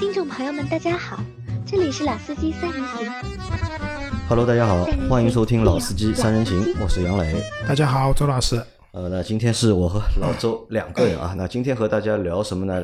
[0.00, 1.22] 听众朋友们，大家好，
[1.66, 3.06] 这里是老司机三人行。
[4.30, 7.44] Hello，大家好，欢迎收听老司机三人行，我是杨磊。
[7.68, 8.64] 大家好，周老师。
[8.92, 11.34] 呃，那今天是我和老周 两个人啊。
[11.36, 12.82] 那今天和大家聊什么呢？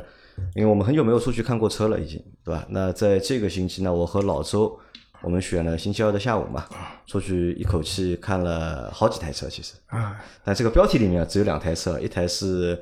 [0.55, 2.67] 因为我们很久没有出去看过车了，已经，对吧？
[2.69, 4.79] 那在这个星期呢，我和老周，
[5.23, 6.67] 我们选了星期二的下午嘛，
[7.07, 10.21] 出去一口气看了好几台车，其实啊。
[10.45, 12.79] 但这个标题里面只有两台车，一台是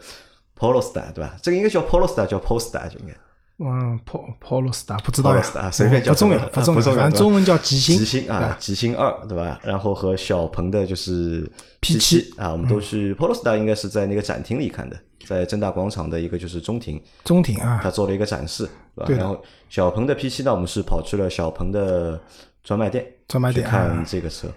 [0.58, 1.36] Polestar，对吧？
[1.40, 3.14] 这个应该叫 Polestar，叫 Polestar 就应该。
[3.58, 9.61] 嗯，Pol Polestar 不知道啊，随便叫，不重要，不重要，反正中文叫极星，极星啊，极星二，对吧？
[9.62, 11.49] 然后和小鹏的就是
[11.81, 19.22] P 七啊，我们都是 Polestar，应该是在那个展厅里看的，在正大广场的一个就是中庭，中庭啊，他做了一个展示，对吧？
[19.22, 22.21] 然后小鹏的 P 七呢，我们是跑去了小鹏的
[22.64, 24.48] 专卖店，专卖店看这个车。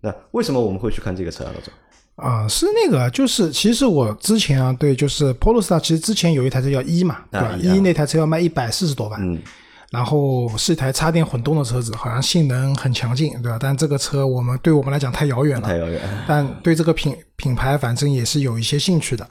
[0.00, 1.74] 那为什么我们会去看这个车啊，老总？
[2.16, 7.56] 啊，是那个，就是其实我之前啊，对，就是 Polestar，其实之前有一台车叫一嘛，对吧？
[7.60, 9.42] 一那台车要卖一百四十多万，嗯，
[9.90, 13.58] 然后是一台插电混动的车子，好像性能很强劲，对吧？
[13.60, 16.00] 但这个车我们对我们来讲太遥远了，太遥远。
[16.28, 19.28] 但对这个品品牌，反正也是有一些兴趣的。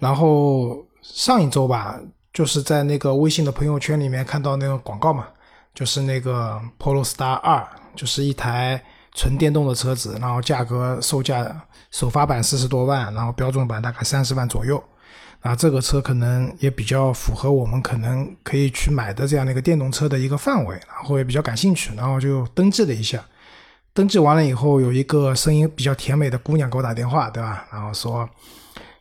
[0.00, 2.00] 然后上一周吧，
[2.32, 5.26] 就是在那个微信的朋友圈里面看到那个广告嘛，
[5.74, 7.62] 就是那个 Polestar 二，
[7.94, 8.82] 就是一台。
[9.14, 14.82] 纯电动的车子，然后价格售价首发版四十多万，然后标准版大概三十万左右。
[15.40, 23.22] 啊，这个车可能也比较符合我们可能可以去买的这样的一个电动车的一个范围，然后也比较感兴趣，然后就登记了一下。
[23.92, 27.66] 登记完了以后，有一个声音比较甜美的姑娘给我打电话，对吧？
[27.70, 28.26] 然后说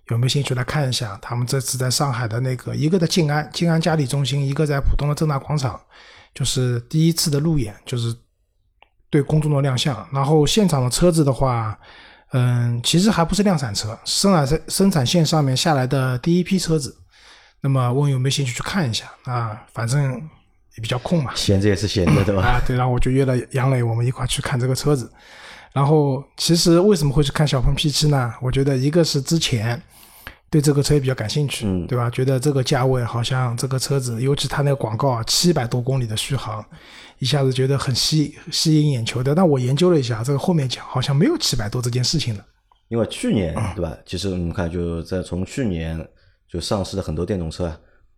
[0.10, 1.18] 有没有兴趣来看一下？
[1.22, 5.80] 他们这次在上海的那个一个在静安静安嘉里中心，一个在浦东的正大广场，
[6.36, 8.14] 就是第一次的路演，就是。
[9.14, 11.78] 对公众的亮相，然后现场的车子的话，
[12.32, 16.98] 嗯，其实还不是量产车，生产生生产线上面下来的第一批车子。
[17.62, 19.62] 那么问有没有兴趣去看一下啊？
[19.72, 20.14] 反正
[20.76, 22.42] 也比较空嘛，闲着也是闲着，对吧？
[22.42, 25.08] 啊，对，然后我就约了杨磊，我们一块去看这个车子。
[25.74, 28.34] 然后其实为什么会去看小鹏 P7 呢？
[28.42, 29.80] 我觉得一个是之前。
[30.50, 32.08] 对这个车也比较感兴趣，对吧？
[32.12, 36.64] 觉得这个价位好像这个车子，尤其它那个广告啊，七百多公里的续航，
[37.24, 39.34] 一下子觉得很吸吸引眼球的。
[39.34, 42.46] 但我研究了一下，这个后面讲好像没有七百多这件事情了。
[42.90, 43.98] 因为去年对吧？
[44.06, 46.06] 其实我们看就在从去年
[46.48, 47.74] 就上市的很多电动车，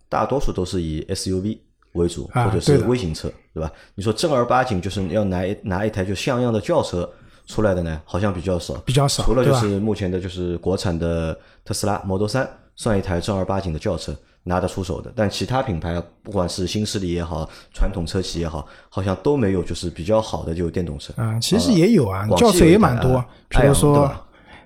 [0.09, 1.59] 大多数都是以 SUV
[1.93, 3.71] 为主，或者是微型车，对吧？
[3.93, 7.09] 你说正儿八经就是要拿拿一台就像样的轿车。
[7.47, 9.23] 出来的呢，好像比较少，比较少。
[9.23, 14.11] 除了就是目前的，就是国产的特斯拉 Model 三算一台正儿八经的轿车
[14.47, 21.11] 拿得出手的，但其他品牌，不管是新势力也好，传统车企也好，好像都没有就是比较好的就电动车。
[21.17, 24.09] 嗯，其实也有啊，轿车也蛮多，比如说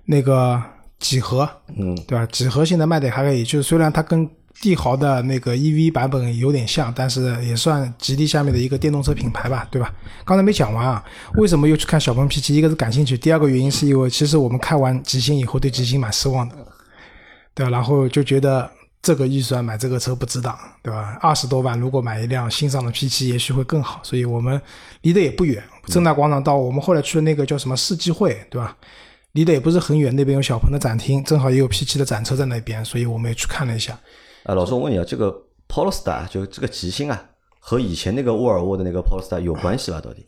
[0.04, 0.62] 那个
[1.00, 2.26] 几何，嗯，对吧？
[2.26, 4.30] 几何现在卖的还可以，就是虽然它跟
[4.62, 9.94] 帝豪的那个 EV 版本有点像，但是也算吉利下面的一个电动车品牌吧，对吧？
[10.26, 11.02] 刚才没讲完啊，
[11.36, 12.52] 为什么又去看小鹏 P7？
[12.52, 16.56] 一个是感兴趣，第二个原因是因为其实我们看完极星以后对极星蛮失望的，
[17.56, 17.70] 对吧？
[17.70, 18.70] 然后就觉得
[19.02, 21.18] 这个预算买这个车不值当，对吧？
[21.22, 24.02] 二十多万如果买一辆新上的 P 七也许会更好。
[24.04, 24.62] 所以我们
[25.02, 28.76] 离得也不远，正大广场到我们后来去的那个叫什么世纪汇，对吧？
[29.34, 33.94] 离得也不是很远，那边有小鹏的展厅，正好也有 P 七的展车在那边，所以我们也去看了一下。
[34.44, 35.34] 啊，老师，我问你啊，这个
[35.68, 37.24] Polestar 就这个极星啊，
[37.60, 40.02] 和以前那个沃尔沃的那个 Polestar 有关系吧？
[40.02, 40.26] 到底？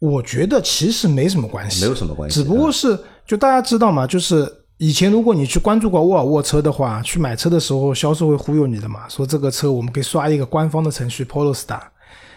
[0.00, 4.44] 我觉得其实没什么关系，没有什么关系，只不过是就大家知道嘛，就是
[4.78, 11.80] 以前如果你去关注过沃尔沃车的话，去买车的时候，销售会忽悠你的嘛，说这个车我们可以刷一个官方的程序 Polestar，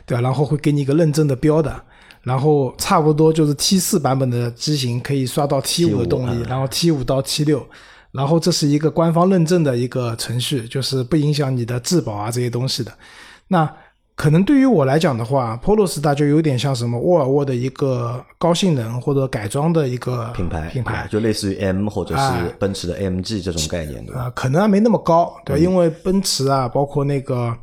[0.06, 0.22] 对吧？
[0.22, 1.84] 然后会给你一个认证的标的，
[2.22, 7.66] 然后差不多就是 T 四版本的机型可以刷到 T 五的动力，然后 T 五到 T 六。
[8.12, 12.92] 然后这是一个官方认证的一个程序，就是不影响你的质保啊这些东西的。
[13.50, 13.70] 那
[14.18, 27.56] 可能对于我来讲的话，Polo Star 就有点像什么沃尔沃的一个高性能或者改装的一个品牌，品牌就类似于 M 或者是奔驰的 AMG 这种概念的啊，可能还没那么高，对，因为奔驰啊，包括那个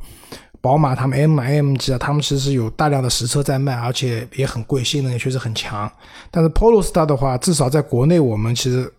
[0.61, 5.91] 宝马，他们 M、AMG 啊，他们其实有大量的实车在卖，而且也很贵，性能也确实很强。
[6.31, 8.91] 但是 Polo Star 的话，至少在国内我们其实。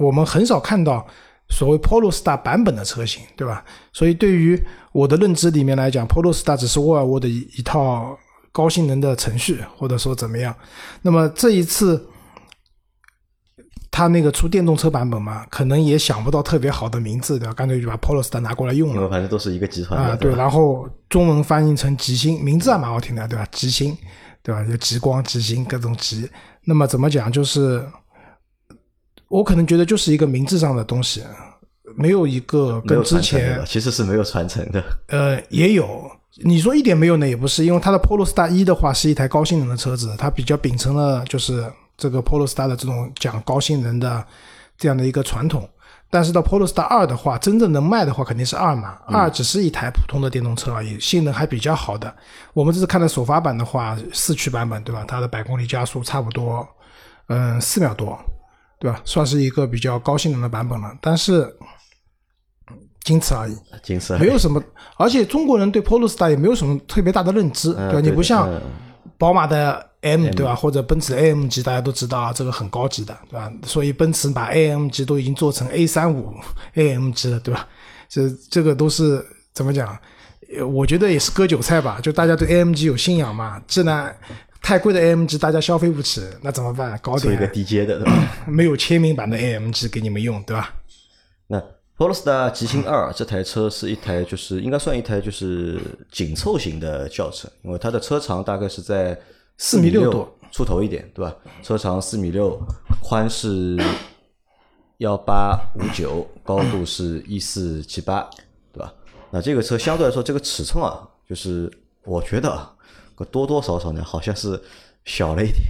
[0.00, 1.06] 我们很少看到
[1.52, 3.62] 所谓 Polestar 版本的车型，对吧？
[3.92, 4.58] 所以对于
[4.90, 8.18] 我的认知里面来讲，Polestar 只是沃尔沃的一一套
[8.50, 10.54] 高性能的程序，或者说怎么样。
[11.02, 12.08] 那么这一次，
[13.90, 17.52] 他那个出电动车版本嘛，可能也想不到特别好的名字，对吧？
[17.52, 19.08] 干脆就把 Polestar 拿过来用了。
[19.10, 20.34] 反正都是一个集团啊，对。
[20.34, 23.46] 然后中文翻译成极星，名字还蛮好听的，对吧？
[23.52, 23.94] 极星，
[24.42, 24.64] 对吧？
[24.64, 26.26] 就极光、极星各种极。
[26.64, 27.30] 那么怎么讲？
[27.30, 27.86] 就是。
[29.32, 31.22] 我可能觉得就是一个名字上的东西，
[31.96, 34.84] 没有一个跟之前其实是没有传承的。
[35.08, 36.02] 呃，也有。
[36.44, 41.64] 你说一点没有呢，也不是，因为它的 Polestar 一的话是一台高性能的车子，它比较秉承了就是
[41.96, 44.22] 这个 Polestar 的这种讲高性能的
[44.76, 45.66] 这样的一个传统。
[46.10, 52.14] 但是到 Polestar 二的话，真正能卖的话肯定是二嘛，二只是一台普通的电动车而已，性能还比较好的。
[52.52, 55.06] 我们这次看的首发版的话，四驱版本对吧？
[55.08, 56.66] 它的百公里加速差不多，
[57.28, 58.18] 嗯，四秒多，
[58.82, 59.00] 对吧？
[59.04, 61.48] 算是一个比较高性能的版本了，但是
[63.04, 63.56] 仅此而已。
[63.80, 64.60] 金色没有什么，
[64.96, 67.88] 而且中国人对 Polestar 也没有什么特别大的认知，对吧？
[67.88, 68.60] 嗯对的你不像嗯
[69.16, 73.52] 宝马的 M 对吧，或者奔驰 AMG，大家都知道啊，这个很高级的，对吧？
[73.64, 76.34] 所以奔驰把 AMG 都已经做成 A 三五
[76.74, 77.68] AMG 了，对吧？
[78.08, 79.24] 这这个都是
[79.54, 79.96] 怎么讲？
[80.58, 84.14] 呃我觉得也是割韭菜吧，就大家对 AMG 有信仰嘛，既然
[84.62, 86.96] 太贵的 AMG 大家消费不起，那怎么办？
[87.02, 88.28] 搞出一个点低阶的，对吧？
[88.46, 90.72] 没有签名版的 AMG 给你们用，对吧？
[91.48, 91.60] 那
[91.98, 95.80] Polestar 极星二这台车是一台，就是应该算一台就是
[96.10, 99.18] 紧凑型的轿车，因为它的车长大概是在
[99.58, 101.34] 四米六6多出头一点，对吧？
[101.62, 102.58] 车长四米六，
[103.02, 103.76] 宽是
[104.98, 108.28] 幺八五九，高度是一四七八，
[108.72, 108.94] 对吧？
[109.30, 111.70] 那这个车相对来说，这个尺寸啊，就是
[112.04, 112.74] 我觉得啊，
[113.22, 114.60] 个多多少少呢，好像是
[115.04, 115.60] 小了一点。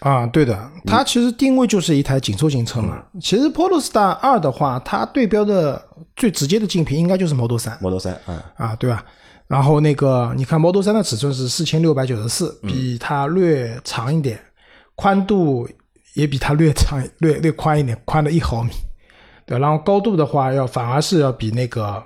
[0.00, 3.02] 啊，对的，它其实定位就是一台紧凑型车嘛。
[3.20, 5.80] 其实 Polestar 二的话，它对标的
[6.16, 9.04] 最直接的竞品应该就是 Model 三 Model 三啊，啊，对吧？
[9.46, 14.40] 然后那个你看 Model 三的尺寸是四千六百九十四，比它略长一点，
[14.94, 15.68] 宽度
[16.14, 18.70] 也比它略长略略宽一点，宽了一毫米。
[19.44, 22.02] 对，然后高度的话要反而是要比那个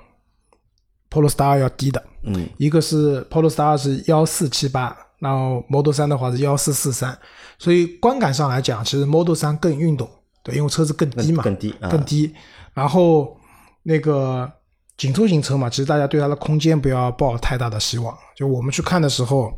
[1.15, 2.03] Polestar 要低的。
[2.23, 7.17] 嗯，一个是 Polestar 是幺四七八，然后 Model 三的话是幺四四三，
[7.57, 10.09] 所以观感上来讲，其实 Model 三更运动，
[10.43, 12.33] 对，因为车子更低嘛，更低啊更低。
[12.73, 13.37] 然后
[13.83, 14.51] 那个
[14.97, 18.17] 紧凑型车嘛，其实大家对它的空间不要抱太大的希望。
[18.35, 19.53] 就我们去看的时候，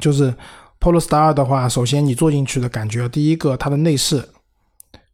[0.00, 0.34] 就是
[0.80, 4.26] Polestar 的话，首先你坐进去的感觉，第一个它的内饰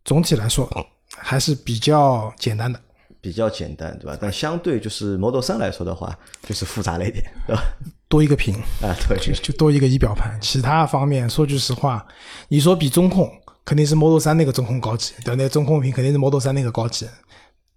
[0.05, 0.71] 总体来说
[1.17, 2.81] 还是比较简单的。
[3.21, 4.17] 比较简单，对吧？
[4.21, 7.63] 但相对就是 Model 三来说的话，就是复杂了一点，对吧？
[8.09, 10.39] 多一个屏，啊，对，就就多一个仪表盘。
[10.41, 12.07] 其他方面，说句实话，
[12.49, 13.31] 你说比中控，
[13.65, 17.07] 肯定是 Model 三那个中控高级，对吧，那个中控屏肯定是 Model 三那个高级。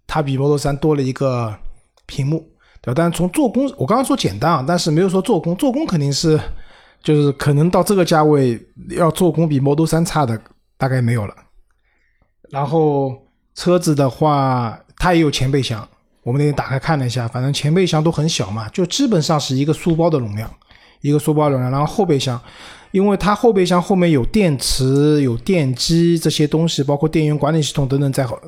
[0.06, 1.54] 它比 Model 三多了一个
[2.06, 2.38] 屏幕，
[2.80, 2.94] 对吧？
[2.96, 6.40] 但是从做工，我刚刚说简单啊，但是没有说做工，做工肯定是
[7.02, 8.58] 就是可能到这个价位
[8.90, 10.40] 要做工比 Model 三差的
[10.78, 11.34] 大概没有了。
[12.50, 13.16] 然后
[13.54, 15.86] 车子的话，它也有前备箱，
[16.22, 20.48] 我们那天打开看了一下，反正前备箱都很小嘛，就基本上是一个书包的容量，
[21.00, 21.72] 一个书包容量。
[21.72, 22.40] 然后后备箱，
[22.92, 28.40] 因为它后备箱后面有电池、有电机这些东西，包括电源管理系统等等在后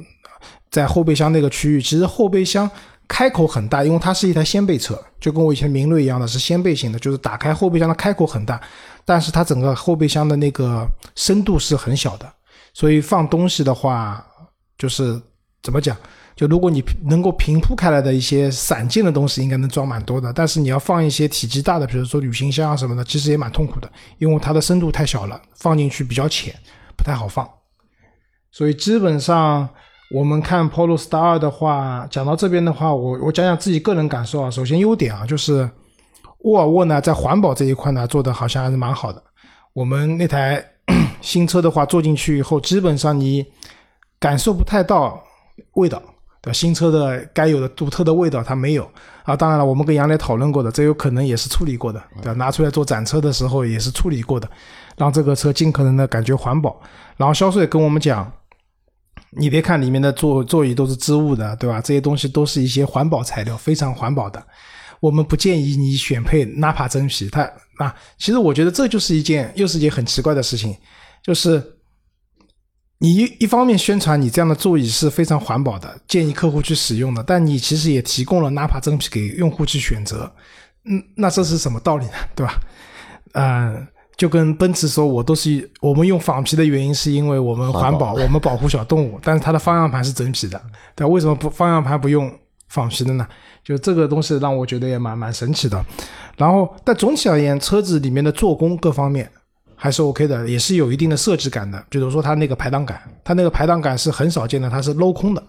[0.71, 2.71] 在后备箱那个区域，其实后备箱
[3.09, 8.61] 开口很大，因为它是一台掀背车，就跟我以前明锐一样的是掀背型的，就是打开后备箱的开口很大，
[9.05, 12.33] 但是它整个后备箱的那个深度是很小的，
[12.73, 14.25] 所以放东西的话，
[14.79, 15.21] 就是
[15.61, 15.97] 怎么讲？
[16.37, 20.33] 就如果你能够平铺开来的一些散件的东西，应该能装蛮多的。
[20.33, 23.89] 但是你要放一些体积大的，比如说旅行箱啊什么的，其实也蛮痛苦的，
[24.19, 26.53] 因为它的深度太小了，放进去比较浅，
[26.97, 27.49] 不太好放。
[28.51, 29.69] 所以基本上
[30.13, 34.51] 我们看 Polestar 二的话，讲到这边的话，我我讲讲自己个人感受啊。
[34.51, 35.71] 首先优点啊，就是
[36.41, 39.23] 沃尔沃呢在环保这一块呢做的好像还是蛮好的。
[39.73, 40.65] 我们那台
[41.21, 43.47] 新车的话，坐进去以后，基本上你
[44.19, 45.23] 感受不太到
[45.75, 46.03] 味道。
[46.45, 46.53] 对吧？
[46.53, 48.87] 新车的该有的独特的味道它没有
[49.23, 49.35] 啊。
[49.35, 52.33] 当然了，我们跟杨磊讨论过的，这有可能也是处理过的，对吧？
[52.35, 54.47] 拿出来做展车的时候也是处理过的，
[54.99, 56.79] 让这个车尽可能的感觉环保。
[57.17, 58.31] 然后销售也跟我们讲，
[59.31, 61.81] 你别看里面的座座椅都是织物的，对吧？
[61.81, 64.45] 这些东西都是一些环保材料，非常环保的。
[65.01, 70.77] 我们不建议你选配纳帕真皮，它啊，其实我觉得这就是一件又是一件很奇怪的事情，
[71.23, 71.74] 就是。
[73.05, 80.33] 你一一方面宣传你这样的座椅是非常环保的，建议客户去使用的，但你其实也提供了 Napa 真皮给用户去选择，
[80.87, 82.13] 嗯，那这是什么道理呢？
[82.35, 82.59] 对吧？
[83.35, 90.59] 嗯，就跟奔驰说，我都是我们用仿皮的原因是因为我们环保，我们保护小动物，但是它的方向盘是真皮的，
[90.97, 91.07] 对？
[91.07, 92.33] 为什么不方向盘不用
[92.69, 93.29] 仿皮的呢？
[93.63, 95.85] 就这个东西让我觉得也蛮蛮神奇的。
[96.39, 99.31] 然后，但总体而言，车子里面的做工各方面。
[99.77, 101.85] 还是 OK 的，也是有一定的设计感的。
[101.89, 105.43] 比如说它那个排挡杆，它那个排挡杆是很少见的，它是镂空的，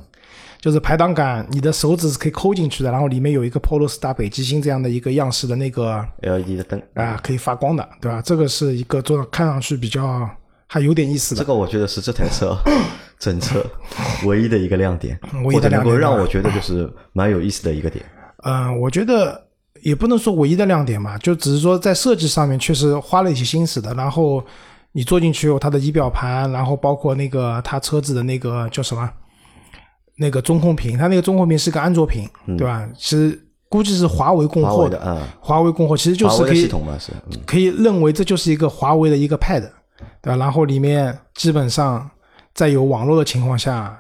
[0.60, 8.22] 就是排挡杆你的手指是可以抠进去的，然后里面有一个 Polo Star 北极星这样的一个样式的那个 LED 的灯啊，可以发光的，对吧？
[8.22, 10.30] 这个是一个做看上去比较
[10.68, 11.40] 还有点意思的。
[11.40, 12.58] 这个我觉得是这台车
[13.20, 13.64] 整车
[14.26, 18.04] 唯一的一个亮点，唯一的亮点或者能够让我觉得就是蛮有意思的一个点。
[18.44, 19.45] 嗯，我觉得
[19.86, 23.94] 也不能说唯一的亮点嘛，就只是说在设计上面确实花了一些心思的。
[23.94, 24.44] 然后
[24.94, 29.08] 你坐进去以后，它的仪表盘，然后包括那个它车子的那个叫什么，
[30.18, 32.28] 那个中控屏，它那个中控屏是个安卓屏，
[32.58, 32.84] 对吧？
[32.98, 33.40] 其实
[33.70, 36.68] 估计是华为供货嗯华为的，嗯，华为供货其实就是可以
[37.46, 39.70] 可以认为这就是一个华为的一个 Pad，
[40.24, 40.36] 对吧？
[40.36, 42.10] 然后里面基本上
[42.56, 43.96] 在有网络的情况下，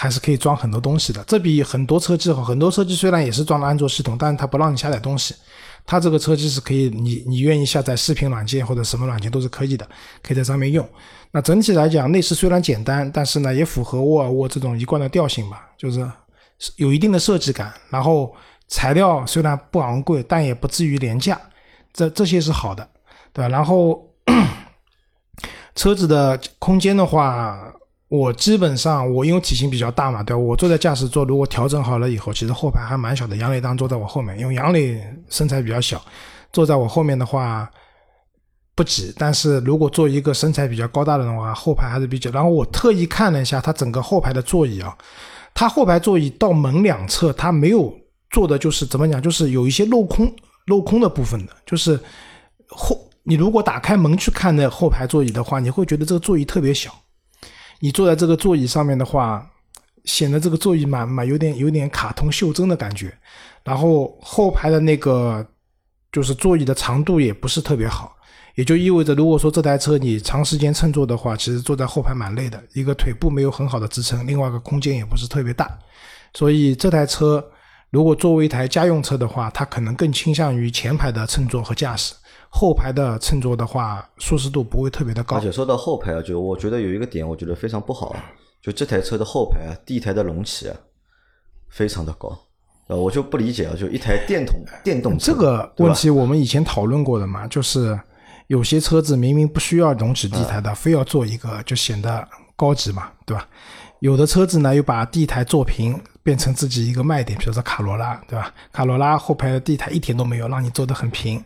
[0.00, 1.24] 还是可以装很多东西的。
[1.24, 5.34] 这比很多车机好，很多车机虽然也是装了安卓系统，但是它不让你下载东西。
[5.84, 9.84] 它这个车机是可以，你你愿意下载视频软件或者什么软件都是可以的，
[10.22, 10.88] 可以在上面用。
[11.32, 16.08] 那整体来讲，内饰虽然简单，但是呢也符合沃尔沃这种一贯的调性吧，就是
[16.76, 17.74] 有一定的设计感。
[17.90, 18.32] 然后
[18.68, 21.40] 材料虽然不昂贵，但也不至于廉价，
[21.92, 22.88] 这这些是好的，
[23.32, 23.48] 对吧？
[23.48, 24.00] 然后
[25.74, 27.72] 车子的空间的话，
[28.08, 30.38] 我基本上我因为体型比较大嘛，对吧？
[30.38, 33.36] 我坐在驾驶座，如果调整好了以后，其实后排还蛮小的。
[33.36, 34.98] 杨磊当坐在我后面，因为杨磊
[35.28, 36.02] 身材比较小，
[36.50, 37.70] 坐在我后面的话
[38.74, 39.12] 不挤。
[39.18, 42.30] 但是如果坐一个身材比较高大的人的话，后排还是比较。
[42.30, 44.96] 然后我特意看了一下它整个后排的座椅啊，
[45.52, 47.94] 它后排座椅到门两侧，它没有
[48.30, 50.34] 做的就是怎么讲，就是有一些镂空
[50.66, 52.00] 镂空的部分的，就是
[52.68, 56.90] 后你如果打开门去看那后排座椅的话，你会觉得这个座椅特别小。
[57.80, 59.48] 你坐在这个座椅上面的话，
[60.04, 63.16] 显得这个座椅蛮蛮有点有点卡通袖珍的感觉。
[63.64, 65.46] 然后后排的那个
[66.10, 68.16] 就是座椅的长度也不是特别好，
[68.54, 75.78] 也就意味着如果说这台车你长时间乘坐的话，其实坐在后排蛮累的，一个腿部没有很好的支撑，另外一个空间也不是特别大。
[76.34, 77.44] 所以这台车
[77.90, 82.14] 如果作为一台家用车的话，它可能更倾向于前排的乘坐和驾驶。
[82.50, 85.40] 后排的乘坐的话，舒适度不会特别的高而。
[85.40, 88.24] 且说到后排啊，就我觉得有一个点，我觉得非常不好啊，
[88.62, 90.76] 就这台车的后排啊，第一台的隆起啊，
[91.68, 92.36] 非常的高，
[92.88, 97.98] 呃，我就不理解啊，就一台电动电动车，这个问题我们以前讨论过的嘛，就是
[98.46, 102.26] 有些车子明明不需要隆起地台的，非要做一个，就显得
[102.56, 103.46] 高级嘛，对吧？
[104.00, 108.52] 有的车子呢又把地台做平，变成自己一个卖点，比如说卡罗拉，对吧？
[108.72, 111.42] 卡罗拉后排的地台一点都没有，让你做得很平。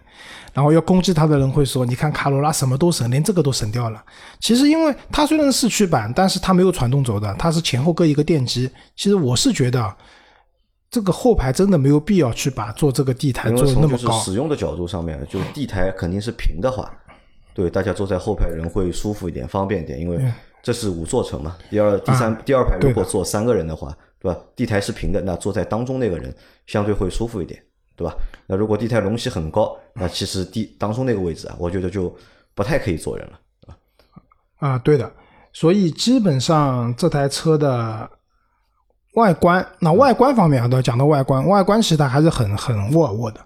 [0.53, 4.05] 然后要攻击它的人会说：“你看卡罗拉什么都省，连这个都省掉了。”
[4.39, 8.71] 其实因为它虽然是四驱版，但是它没有传动轴的，它是前后各一个电机。
[8.95, 9.97] 其实我是觉得，
[10.91, 14.13] 这个后排真的没有必要去把做这个地台因做的那么高。
[14.21, 16.93] 使用的角度上面，就地台肯定是平的话，
[17.55, 20.19] 对大家坐在后排人会舒服一点、方便一点，因为
[20.63, 21.57] 这是五座车嘛。
[21.69, 24.39] 第二、第三、第二排如果坐三个人的话，对吧？
[24.55, 26.35] 地台是平的，那坐在当中那个人
[26.67, 27.61] 相对会舒服一点，
[27.97, 28.15] 对吧？
[28.47, 32.15] 那如果地台隆起很高，那其实地当中那个位置啊，我觉得就
[32.55, 33.39] 不太可以坐人了。
[34.59, 35.13] 啊，对的，
[35.53, 38.09] 所以基本上这台车的
[39.15, 43.41] 外观，那外观方面啊，都要讲到外观，外观其实它还是很很沃尔沃的。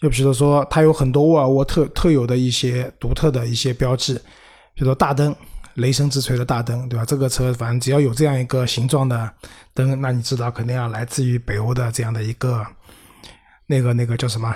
[0.00, 4.14] 就比如说，它有很多沃尔沃特特有的一些独特的一些标志，
[4.74, 5.34] 比如说大灯，
[5.74, 7.04] 雷神之锤的大灯，对吧？
[7.04, 9.30] 这个车反正只要有这样一个形状的
[9.72, 12.64] 灯，那你知道肯定要来自于北欧的这样的一个
[13.66, 14.54] 那个那个叫什么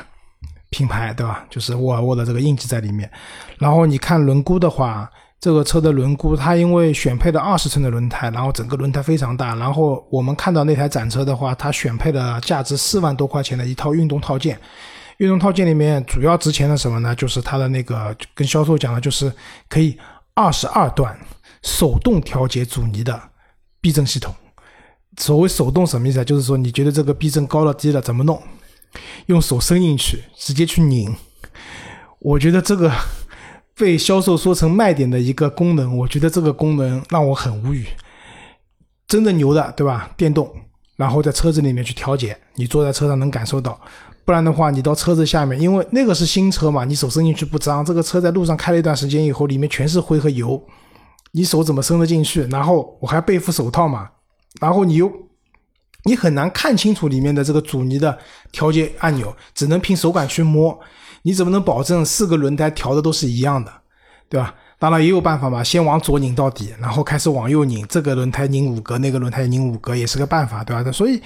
[0.70, 1.44] 品牌，对吧？
[1.50, 3.10] 就是沃尔沃的这个印记在里面。
[3.58, 5.10] 然后你看轮毂的话，
[5.40, 9.54] 这个车的轮毂它因为选配的二十寸的轮胎，然后整个轮胎非常大。
[9.54, 14.58] 然后我们看到那台展车的话，它选配了价值四万多块钱的一套运动套件。
[15.18, 17.12] 运动套件里面主要值钱的什么呢？
[17.14, 19.32] 就是它的那个跟销售讲的，就是
[19.68, 19.98] 可以
[20.38, 21.18] 二十二段
[21.64, 23.20] 手动调节阻尼的
[23.80, 24.32] 避震系统。
[25.16, 26.24] 所谓手动什么意思啊？
[26.24, 28.40] 就是说你觉得这个避震高了低了怎么弄？
[29.26, 31.12] 用手伸进去，直接去拧。
[32.20, 32.88] 我觉得这个
[33.74, 37.88] 被销售说成卖点的一个功能，我觉得这个功能让我很无语。
[39.08, 40.08] 真的牛的，对吧？
[40.16, 40.48] 电动，
[40.94, 43.80] 然后在车子里面去调节，你坐在车上能感受到。
[44.28, 47.82] 不然的话，你到车子下面，因为那个是新车嘛，你手伸进去不脏。
[47.82, 50.62] 这个车在路上开了一段时间以后，里面全是灰和油，
[51.32, 52.42] 你手怎么伸得进去？
[52.48, 54.10] 然后我还背副手套嘛，
[54.60, 55.10] 然后你又
[56.04, 58.18] 你很难看清楚里面的这个阻尼的
[58.52, 60.78] 调节按钮，只能凭手感去摸。
[61.22, 63.72] 你怎么能保证四个轮胎调的都是一样的，
[64.28, 64.54] 对吧？
[64.78, 70.92] 当然也有办法嘛，先往左拧到底，然后开始往右拧，这个轮胎拧五格，那个轮胎拧五格，也是个办法，对吧？
[70.92, 71.18] 所以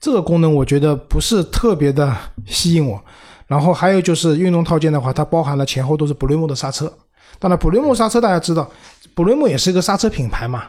[0.00, 3.02] 这个功能我觉得不是特别的吸引我。
[3.46, 6.92] 然后还有就是运动套件的话，它包含了前后都是 Brembo 的刹车。
[7.38, 8.70] 当然，Brembo 刹车大家知道
[9.16, 10.64] ，Brembo 也是一个刹车品牌嘛，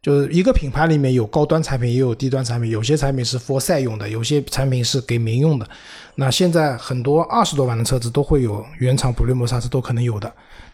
[0.00, 5.68] 就是一个品牌里面有高端产品，也有低端产品，有些产品是 for 赛用的，有些产品是给民用的。
[6.14, 10.32] 那现在很多二十多万的车子都会有原厂 Brembo 刹车，都可能有的。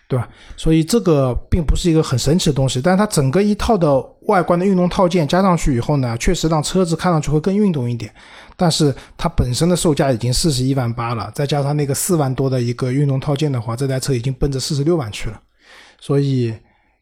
[0.08, 0.28] 对吧？
[0.56, 8.12] 所以这个并不是一个很神奇的东西，但是它整个一套的外观的运动套件加上去以后呢，确实让车子看上去会更运动一点。
[8.56, 15.40] 但是它本身的售价已经四十一万八了，再加上那个四万多的一个运动套件的话，这台车已经奔着四十六万去了。
[16.00, 16.54] 所以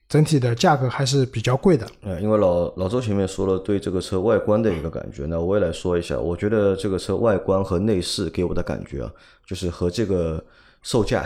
[0.08, 1.86] 整体的价格还是比较贵的。
[2.02, 6.18] 呃，因为老老周前面说了对这个车外观的一个感觉，那我也来说一下。
[6.18, 9.10] 我觉得这个车外观和内饰给我的感觉啊，
[9.46, 10.42] 就是和这个
[10.82, 11.24] 售价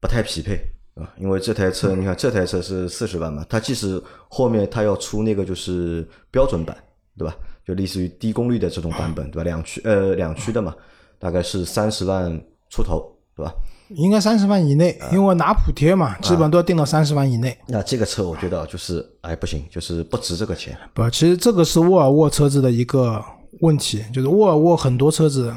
[0.00, 0.60] 不太匹配
[0.98, 1.14] 啊。
[1.18, 6.76] 因为这台车，你看这台车是四十万嘛，它即使后面它要出那个就是标准版，
[7.16, 7.34] 对吧？
[7.66, 9.44] 就类似于低功率的这种版本，对吧？
[9.44, 10.74] 两驱呃两驱的嘛，
[11.18, 12.40] 大概是三十万
[12.70, 13.52] 出头，对吧？
[13.90, 17.56] 应该三十万以内，因为拿补贴嘛，基本上都要定到三十万以内。
[17.66, 20.76] 那这个车我觉得就是哎不行，就是不值这个钱。
[20.92, 23.22] 不，其实这个是沃尔沃车子的一个
[23.60, 25.54] 问题，就是沃尔沃很多车子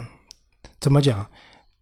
[0.80, 1.26] 怎么讲，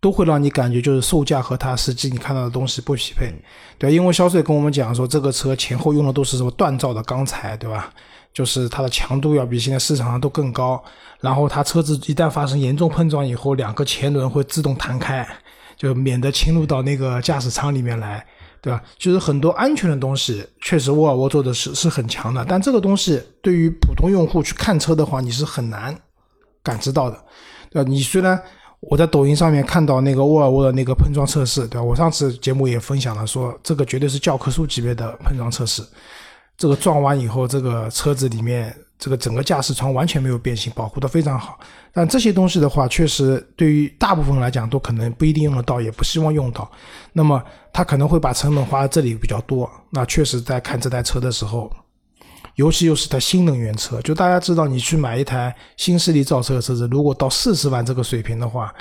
[0.02, 3.34] 都会让你感觉就是售价和它实际你看到的东西不匹配。
[3.78, 7.92] 对，因为销售也跟我们讲说，这个车前后用的都是什么锻造的钢材，对吧？
[8.32, 10.82] 就是它的强度要比现在市场上都更高，
[11.20, 15.28] 然后它车子一旦发生严重碰撞以后，两个前轮会自动弹开，
[15.76, 18.24] 就免得侵入到那个驾驶舱里面来，
[18.62, 18.82] 对吧？
[18.98, 25.98] 就是很多安全的东西，确实沃尔沃做的是是很强的，但这个东西对于普通用户去看车的话，你是很难
[26.62, 27.18] 感知到的，
[27.72, 27.90] 对吧？
[27.90, 28.40] 你虽然
[28.82, 31.84] 我在抖音上面看到那个沃尔沃的那个碰撞测试，对吧？
[31.84, 35.84] 我上次节目也分享了，说这个绝对是教科书级别的碰撞测试。
[36.58, 41.60] 这个撞完以后，这个车子里面这个整个驾驶舱完全没有变形，保护的非常好。
[41.94, 46.70] 但这些东西的话，确实对于大部分来讲都可能不一定用得到，也不希望用到。
[47.14, 47.42] 那么
[47.74, 49.70] 他可能会把成本花在这里比较多。
[49.90, 51.72] 那确实在看这台车的时候，
[52.60, 58.74] 尤其又是台新能源车，就大家知道，你去买一台新势力造车的车子，如果到四十万这个水平的话，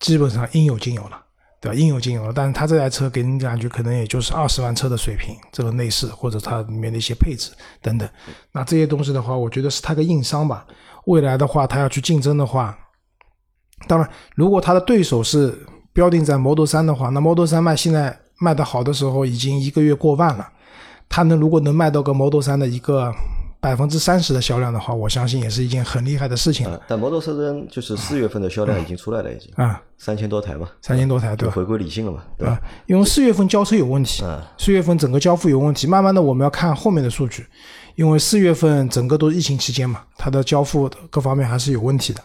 [0.00, 1.22] 基本上应有尽有了。
[1.58, 1.74] 对吧？
[1.74, 7.50] 应有尽有了，但是它这台车给人感觉可能也就是二十万车的水平，这个内饰或者它里面的一些配置
[7.80, 8.08] 等等，
[8.52, 10.66] 那这些东西的话，我觉得是它个硬伤吧。
[11.06, 12.76] 未来的话，它要去竞争的话，
[13.88, 15.58] 当然，如果它的对手是
[15.94, 20.46] 标定在 Model 3的话，那 Model 3卖现在卖的好的时候已经一个月过万了，
[21.08, 23.12] 它能如果能卖到个 Model 三的一个。
[23.58, 26.80] 百分之三十的销量的话，我相信也是一件很厉害的事情了。
[26.86, 27.34] 但 Model 三
[27.68, 32.60] 就是四月份的销量已经出来了，已经啊，三千多台吧，三千多台，对，回归理性了嘛，对吧？
[32.86, 34.22] 因为四月份交车有问题，
[34.56, 37.44] 四月份整个交付有问题，慢慢的我们要看后面的数据，
[37.96, 42.22] 因为四月份整个都是疫情期间嘛，它的交付各方面还是有问题的。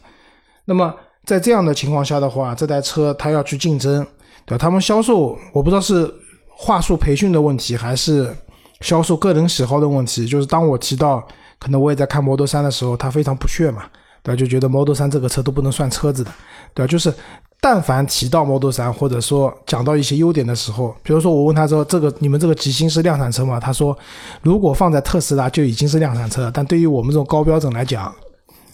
[0.65, 0.93] 那么
[1.25, 4.05] 在这样的情况下的话，这台车它要去竞争，
[4.45, 4.59] 对吧？
[4.59, 6.13] 他们销售我不知道是
[6.49, 8.35] 话术培训的问题还是。
[8.81, 11.25] 销售个人喜好的问题，就是当我提到
[11.59, 13.83] 可能我也在看 Model 3的时候，他非常不屑嘛，
[14.23, 14.35] 对吧？
[14.35, 16.31] 就觉得 Model 3这个车都不能算车子的，
[16.73, 16.91] 对吧？
[16.91, 17.13] 就是
[17.59, 23.59] 但凡提到 Model 3，或者说讲到一些优点的时候，比如说我问他说这个你们这个极星是量产车吗？
[23.59, 23.97] 他说
[24.41, 28.13] 如果放在特斯拉就已经是量产车，但对于我们这种高标准来讲，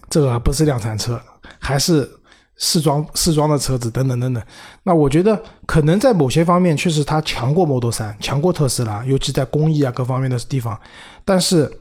[0.09, 1.19] 这个不是量产车，
[1.59, 2.09] 还是。
[2.57, 4.43] 试装试装的车子等等等等，
[4.81, 10.79] 那我觉得可能在某些方面确实它强过 Model 3，强过特斯拉，尤其在工艺啊各方面的地方。
[11.23, 11.71] 但是，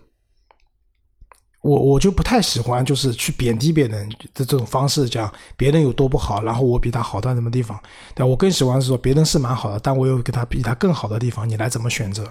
[1.63, 7.81] 我我就不太喜欢就是去贬低别人的这种方式，讲别人有多不好，然后我比他好到什么地方。
[8.15, 12.31] 对我更喜欢是说别人是蛮好的，但我有给他比他更好的地方，你来怎么选择？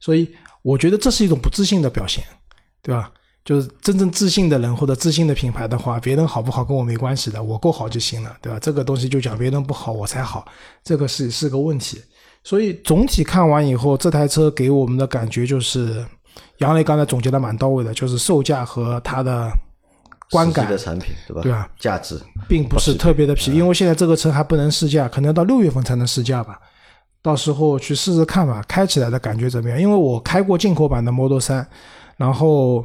[0.00, 0.30] 所以
[0.60, 2.22] 我觉得这是一种不自信的表现，
[2.82, 3.10] 对吧？
[3.46, 8.58] 就是真正自信的人或者自信的品牌的话，别人好不好跟我没关系的，我够好就行了，对吧？
[8.58, 10.44] 这个东西就讲别人不好我才好，
[10.82, 12.02] 这个是是个问题。
[12.42, 16.04] 所以总体看完以后，这台车给我们的感觉就是，
[16.58, 19.48] 杨磊刚才总结的蛮到位的，就是售价和它的
[20.32, 21.42] 观感的产品，对吧？
[21.42, 21.70] 对吧？
[21.78, 26.58] 价值并不是特别的皮，因为现在这个车还不能试驾，可能要到六月份才能试驾吧。
[27.22, 29.80] 到时候去试试看吧，开起来的感觉怎么样？
[29.80, 31.64] 因为我开过进口版的 Model 3，
[32.16, 32.84] 然后。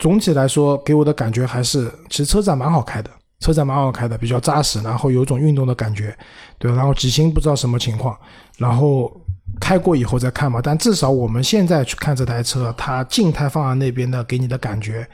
[0.00, 6.16] 总体来说，给我的感觉还是，其实车子还蛮好开的，车子蛮好开的，比较扎实，然后有种运动的感觉，
[6.58, 8.18] 对然后几星不知道什么情况，
[8.56, 9.12] 然后
[9.60, 10.58] 开过以后再看嘛。
[10.62, 15.06] 但至少我们现在去看这台车，它静态放在那边的给你的感觉，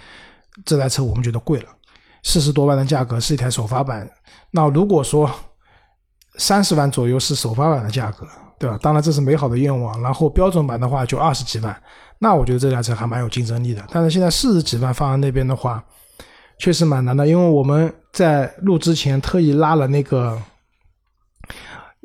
[0.65, 1.69] 这台车我们觉得贵了，
[2.23, 4.09] 四十多万的价格是一台首发版。
[4.53, 5.29] 那如果说
[6.37, 8.25] 三十万左右是首发版的价格，
[8.57, 8.79] 对吧？
[8.81, 10.01] 当然这是美好的愿望。
[10.01, 11.77] 然后标准版的话就二十几万。
[12.19, 15.85] 那我觉得这辆车还蛮有竞争力的，但是现在四十几万放在那边的话，
[16.59, 17.27] 确实蛮难的。
[17.27, 20.41] 因为我们在录之前特意拉了那个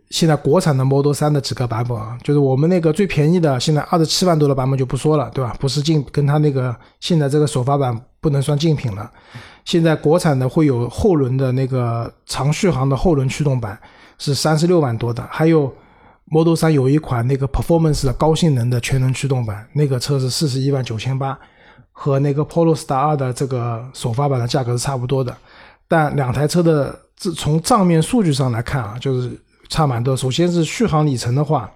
[0.10, 5.56] 现在国产的 Model 3的几个版本啊，就是我们那个最便宜的，现在二十七万多的版本就不说了，对吧？
[5.60, 9.10] 不是竞跟它那个现在这个首发版不能算竞品了。
[9.64, 13.80] 现在国产的会有后轮的那个长续航的后轮驱动版，
[14.18, 15.74] 是三十六万多的，还有。
[16.34, 21.38] Model 3有一款那个 Performance 的高性能的全能驱动版，那个车是四十一万九千八，
[21.92, 25.36] 和那个 Polestar 2的这个首发版的价格是差不多的。
[25.90, 30.16] 但两台车的自从账面数据上来看啊，就是差蛮多。
[30.16, 31.70] 首先是续航里程的话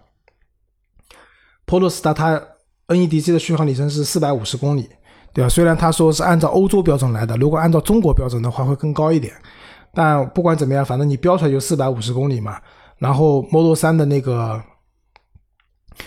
[1.68, 2.42] ，Polestar 它
[2.88, 4.90] NEDC 的续航里程是四百五十公里，
[5.34, 5.50] 对吧？
[5.50, 9.34] 虽然他说是按照欧洲标准来的，如果按照中国标准的话会更高一点。
[9.94, 12.58] 但不管怎么样，反正你标出来就四百五十公里嘛。
[12.98, 14.64] 然后 Model 3的那个，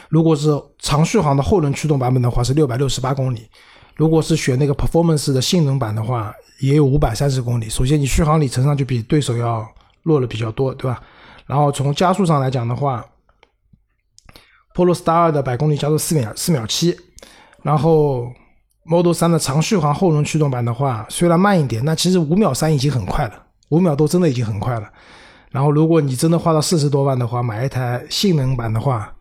[0.09, 0.49] 如果是
[0.79, 3.49] 长续航的后轮驱动版本的话是六百六十八公里，
[3.97, 7.69] 如果是选那个 Performance 的性能版的话，也有五百三十公里。
[7.69, 9.67] 首先你续航里程上就比对手要
[10.03, 11.03] 弱了比较多，对吧？
[11.47, 13.05] 然后从加速上来讲的话
[14.75, 16.97] ，Polestar 2的百公里加速四秒四秒七，
[17.63, 18.33] 然后
[18.85, 24.91] Model 3的长续航后轮驱动版的话，虽然慢一点，那其实五秒三已经很快了，五秒多真的已经很快了。
[25.51, 29.15] 然后，如果你真的花到四十多万的话，买一台性能版的话，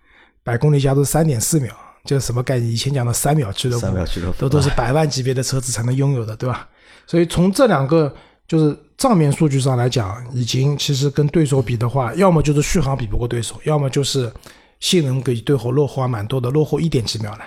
[0.43, 2.71] 百公里加速三点四秒，这是什么概念？
[2.71, 6.67] 以前讲的三秒俱乐部，三秒俱乐部都都是百万级别的车子才能拥有的，对吧？
[7.05, 8.13] 所以从这两个
[8.47, 14.31] 就是账面数据上来讲，已经其实跟对手比的话，要么就是续航比不过对手，要么就是
[14.79, 17.39] 性能比对手落后还蛮多的，落后一点几秒了。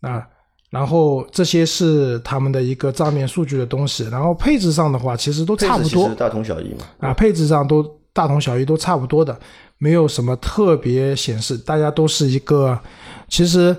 [0.00, 0.24] 那
[0.70, 6.84] 然后这些是他们的一个账面数据的东西，然后配置上的话，其实都差不多，大同小异嘛。
[7.00, 9.34] 啊，配置上都大同小异，都差不多的，
[9.78, 11.56] 没有什么特别显示。
[11.56, 12.78] 大家都是一个，
[13.28, 13.74] 其实，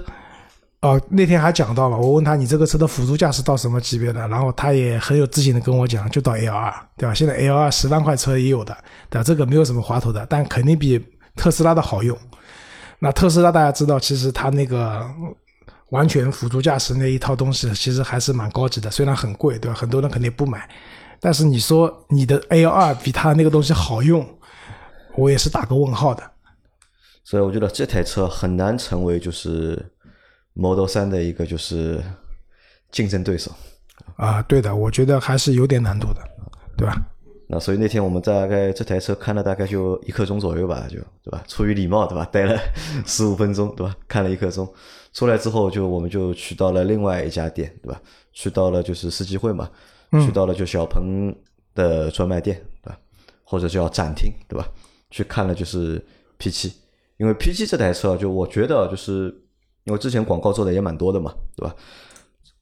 [0.79, 7.13] 呃，那天还讲到了，我问他你这个车的辅助驾驶到什么级别的，然后他也很有自信的跟我讲，就到 L 二，对吧？
[7.13, 8.75] 现在 L 二十万块车也有的，
[9.11, 9.23] 对吧？
[9.23, 10.99] 这个没有什么滑头的，但肯定比
[11.35, 12.17] 特斯拉的好用。
[12.97, 15.05] 那特斯拉大家知道，其实它那个。
[15.91, 19.75] 完全辅助驾驶那一套东西其实还是蛮高级的，虽然很贵，对吧？
[19.75, 20.69] 很多人肯定不买。
[21.19, 24.25] 但是你说你的 A 二比它那个东西好用，
[25.17, 26.23] 我也是打个问号的。
[27.23, 29.91] 所以我觉得这台车很难成为就是
[30.53, 32.01] Model 三的一个就是
[32.91, 33.51] 竞争对手。
[34.15, 36.21] 啊，对的，我觉得还是有点难度的，
[36.77, 36.95] 对吧？
[37.51, 41.43] 那所以那天我们大概这台车看了大概就一刻钟左右吧，就对吧？
[41.47, 42.23] 出于礼貌，对吧？
[42.25, 42.55] 待了
[43.07, 43.95] 十五分钟，对吧？
[44.07, 44.71] 看了一刻钟。
[45.13, 47.99] 出来之后，就我们就去到了另外一家店，对吧？
[48.33, 49.67] 去到了就是世纪汇嘛，
[50.23, 51.35] 去到了就小鹏
[51.73, 52.99] 的专卖店，对吧？
[53.43, 54.67] 或者叫展厅，对吧？
[55.09, 55.99] 去看了就是
[56.37, 56.71] P 七，
[57.17, 59.35] 因为 P 七这台车，就我觉得就是
[59.85, 61.75] 因为之前广告做的也蛮多的嘛，对吧？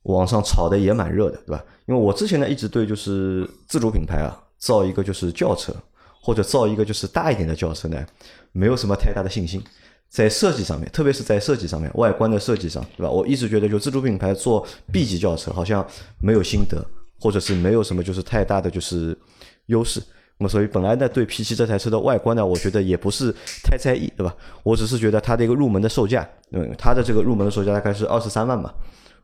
[0.03, 1.61] 网上炒的也蛮热的，对吧？
[1.87, 5.73] 因为我之前呢一直对就是自主品牌啊，造一个就是轿车
[6.21, 8.05] 或者造一个就是大一点的轿车呢，
[8.51, 9.63] 没有什么太大的信心。
[10.09, 13.09] 在设计上面，特别是在设计上面，外观的设计上，对吧？
[13.11, 15.85] 我一直觉得，就自主品牌做 B 级轿车，好像
[16.19, 16.81] 没有心得，
[17.19, 19.17] 或者是没有什么就是太大的就是
[19.65, 20.01] 优势。
[20.37, 24.33] 那么，所以本来呢，对 P 七这台车的外观呢，我觉得也不是太在意，对吧？
[24.63, 28.73] 我只是觉得它的一个入门的售价，嗯，它的这个入门的售价大概是二十三万嘛，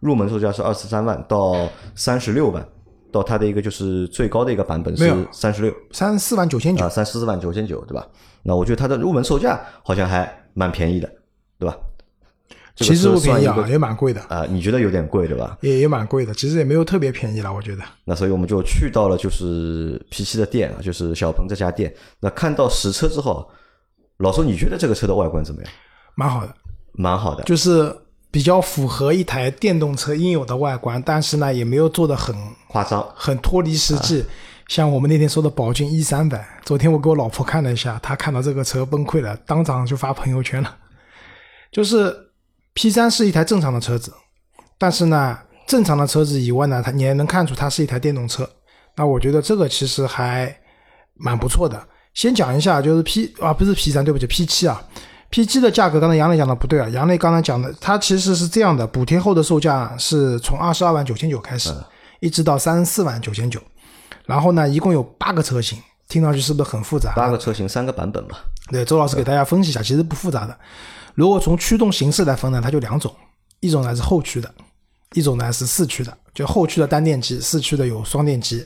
[0.02, 2.67] 入门售价是二十三万到三十六万，
[3.13, 8.06] 到它的一个就是最高的一个版本是三十六，三十四万九千九啊，三十四万九千九，对吧？
[8.43, 10.39] 那我觉得它的入门售价好像还。
[10.56, 11.12] 蛮便宜的，
[11.58, 11.76] 对吧？
[12.76, 14.45] 其实不便宜啊，也蛮贵的啊。
[14.47, 15.58] 你觉得有点贵，对吧？
[15.62, 17.82] 也也蛮贵的，其实也没有特别便宜了，我觉得。
[18.06, 21.91] 那所以我们就去到了就是 P 七的店啊，就是小鹏这家店。
[22.19, 23.49] 那看到实车之后，
[24.17, 25.71] 老周，你觉得这个车的外观怎么样？
[26.13, 26.56] 蛮好的，
[26.91, 27.91] 蛮好的，就是
[28.34, 32.36] 比较符合一台电动车应有的外观，但是呢，也没有做的很
[32.67, 34.26] 夸张，很脱离实际。
[34.67, 40.78] 像我们那天说的宝骏 E 三百，昨天我给我老婆看了一下，她看到这个车崩溃了，当场就发朋友圈了。
[41.72, 42.12] 就是
[42.74, 44.12] P 三是一台正常的车子，
[44.80, 48.50] 但是呢，正常的车子以外呢，它你还能看出它是一台电动车。
[48.96, 50.52] 那我觉得这个其实还
[51.13, 51.80] 蛮不错的。
[52.15, 54.84] 先讲一下，就是 P 啊，不是 P 三，对不起，P 七啊
[55.34, 61.74] ，P 七的价格，刚才杨磊讲的不对啊，杨磊刚才讲的，它其实是这样的，补贴后的售价是从二十二万九千九开始，
[62.19, 63.60] 一直到三十四万九千九。
[64.28, 67.13] 然后呢，一共有八个车型，听上去是不是很复杂？
[67.15, 68.38] 八个车型，三个版本吧。
[68.72, 70.56] 对，周老师给大家分析一下，其实不复杂的。
[71.15, 73.12] 如果从驱动形式来分呢，它就两种，
[73.60, 74.54] 一种呢是后驱的，
[75.15, 76.15] 一种呢是四驱的。
[76.36, 78.63] 就后驱的单电机，四驱的有双电机。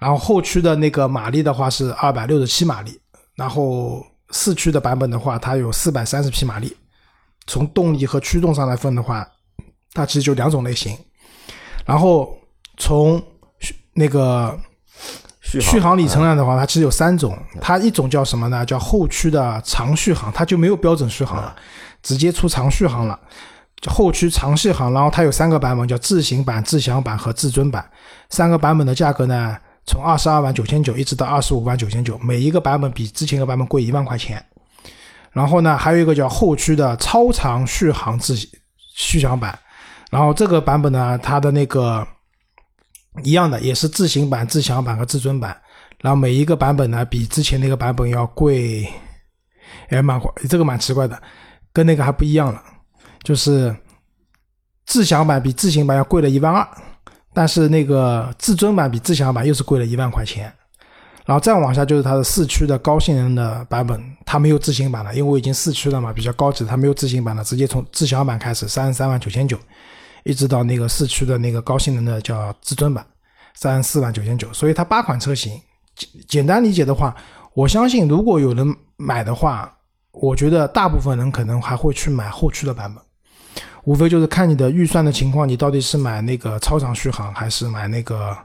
[0.00, 2.98] 然后后驱的那个马力的话是二百六十七马力，
[3.36, 6.76] 然后四驱的版本的话，它有四百三十匹马力。
[7.46, 9.24] 从动力和驱动上来分的话，
[9.92, 10.96] 它其实就两种类型。
[11.86, 12.36] 然后
[12.76, 13.22] 从
[13.92, 14.58] 那个
[15.40, 17.38] 续航里程量的话，它其实有三种。
[17.60, 18.66] 它一种叫什么呢？
[18.66, 21.54] 叫后驱的长续航，它就没有标准续航了，
[22.02, 23.18] 直接出长续航了。
[23.86, 27.88] 后驱长续航，然后它有三个版本，叫智行版、智享版和至尊版。
[28.30, 34.44] 三个版本的价格呢，从二十二万九千九一直到二十五万九千九，每一个版本比之前一个版本贵一万块钱。
[35.32, 38.36] 然后呢，还有一个叫后驱的超长续航自
[38.94, 39.58] 续航版，
[40.08, 42.06] 然后这个版本呢，它的那个
[43.24, 45.60] 一样的，也是自行版、自享版和至尊版，
[46.00, 48.88] 然后每一个版本呢，比之前那个版本要贵，
[49.88, 51.20] 哎，蛮这个蛮奇怪的，
[51.72, 52.62] 跟那个还不一样了，
[53.24, 53.74] 就是
[54.86, 56.68] 自享版比自行版要贵了一万二，
[57.34, 60.50] 但是那个至尊版比自享版又是贵了一万块钱。
[61.26, 69.58] 然后再往下就是它的四驱的高性能的版本，它没有自行版了，因为我已经四驱了嘛，比较高级，它没有自行版了，直接从自享版开始，三十三万九千九，
[70.24, 73.02] 一直到那个四驱的那个高性能的叫至尊版，
[73.54, 74.52] 三十四万九千九。
[74.52, 75.58] 所以它八款车型，
[75.96, 77.16] 简简单理解的话，
[77.54, 79.74] 我相信如果有人买的话，
[80.12, 83.02] 我觉得大部分人可能还会去买后驱的版本，
[83.84, 88.36] 无非就是看你的预算的情况，你到底是买那个超长续航还是买那个。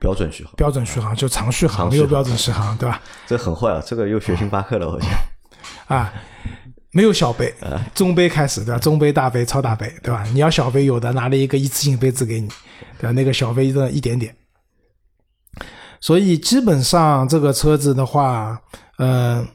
[0.00, 3.00] 标准续航，标准续航就长续航，没有标准续航，对吧？
[3.24, 3.80] 这很坏啊！
[3.86, 5.08] 这个又学星巴克了，好像。
[5.86, 6.12] 啊，
[6.90, 7.54] 没有小杯，
[7.94, 8.80] 中杯开始，对吧？
[8.80, 10.24] 中杯、大杯、超大杯，对吧？
[10.32, 12.48] 你要小杯，有的拿了一个一次性杯子给你，
[12.98, 13.12] 对吧？
[13.12, 14.34] 那个小杯的一点点。
[16.00, 18.60] 所以基本上这个车子的话，
[18.98, 19.46] 嗯，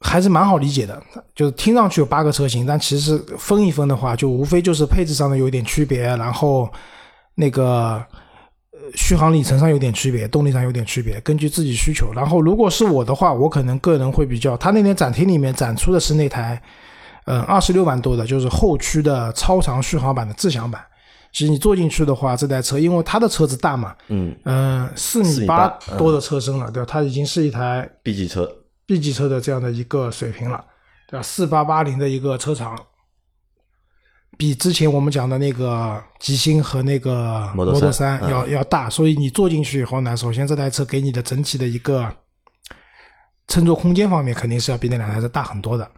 [0.00, 1.02] 还是蛮好理解的。
[1.34, 6.68] 就是听上去有八个车型，但其实分一分的话，就无非就是配置上的有一点区别，然后
[7.34, 8.04] 那个。
[8.94, 12.10] 续航里程上有点区别，动力上有点区别，根据自己需求。
[12.14, 16.58] 然后，如果是我的话，我可能个人会比较，他那天展厅里面展出的是那台，
[17.26, 20.80] 嗯，二十六万多的，就是后驱的超长续航版的智享版。
[21.32, 26.88] 其实你坐进去的话，这台车因为它的车子大嘛，嗯嗯，四米八多的车身了，对吧？
[26.90, 28.50] 它已经是一台 B 级车
[28.88, 30.64] ，B 级车的这样的一个水平了，
[31.06, 31.22] 对吧？
[31.22, 32.76] 四八八零的一个车长。
[34.36, 42.10] 比之前我们讲的那个极星和那个 Model 三要要大，所以你坐进去以后呢，首先这台车给你的整体的一个
[43.48, 45.90] 乘坐空间方面肯定是要比那两台车大很多的。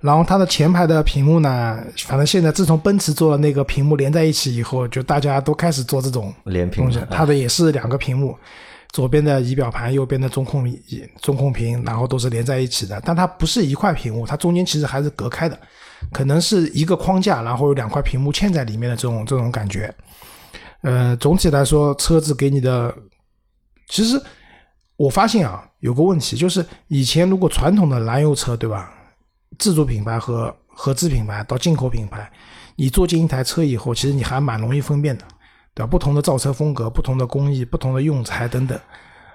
[0.00, 6.88] 然后它的前排的屏幕呢，反正现在自从奔驰做了那个屏幕连在一起以后，就大家都开始做这种连屏。
[7.10, 8.38] 它的也是两个屏幕，
[8.92, 10.70] 左边的仪表盘，右边的中控
[11.20, 13.00] 中控屏，然后都是连在一起的。
[13.04, 15.58] 但它不是一块屏幕，它中间其实还是隔开的。
[16.12, 19.94] 可能是一个框架，然后有两块屏幕嵌在里面的这种这种感觉。
[20.82, 22.94] 呃，总体来说，车子给你的，
[23.88, 24.20] 其实
[24.96, 28.94] 我发现啊，有个问题，就是以前如果传统的燃油车，对吧？
[29.58, 32.30] 自主品牌和合资品牌到进口品牌，
[32.76, 35.24] 你坐进一台车以后，其实你还蛮容易分辨的，
[35.78, 35.86] 对吧？
[35.86, 38.76] 不同的造车风格、不同的工艺、不同的用材等等。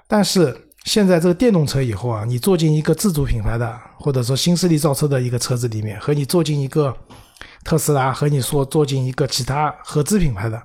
[0.06, 0.54] 但是
[0.84, 6.94] 现在这个电动车以后啊，你坐进一个自主品牌的，或者说新势力造车的一个车子里面，和你坐进一个
[7.64, 10.62] 特斯拉，和你说坐进一个其他合资品牌的，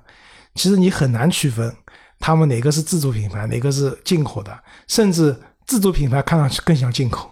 [0.54, 1.74] 其实你很难区分
[2.18, 4.54] 他们哪个是自主品牌，哪个是进口的，
[4.86, 5.34] 甚至
[5.66, 7.30] 自主品牌看上去更像进口，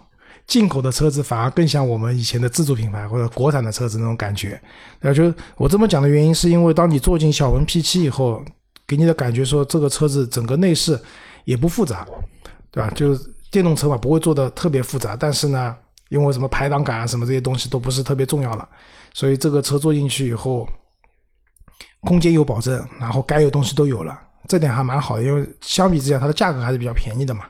[0.49, 4.61] 进口的车子反而更像我们以前的自主品牌或者国产的车子那种感觉。
[4.99, 8.43] 那就我这么讲的原因，是因为当你坐进小鹏 P7 以后，
[8.85, 10.99] 给你的感觉说这个车子整个内饰
[11.45, 12.05] 也不复杂。
[12.71, 12.91] 对吧？
[12.91, 15.75] 就是电动车嘛，不会做的特别复杂，但是呢，
[16.09, 18.69] 因为什么排挡杆啊，什么这些东西都不是特别重要了，
[19.11, 20.69] 所以这个车坐进去以后，
[22.01, 24.15] 空间有保证，然后该有东西都有了，
[24.47, 27.45] 这点还蛮好的，因为相比之下，它的价格还是比较便宜的嘛。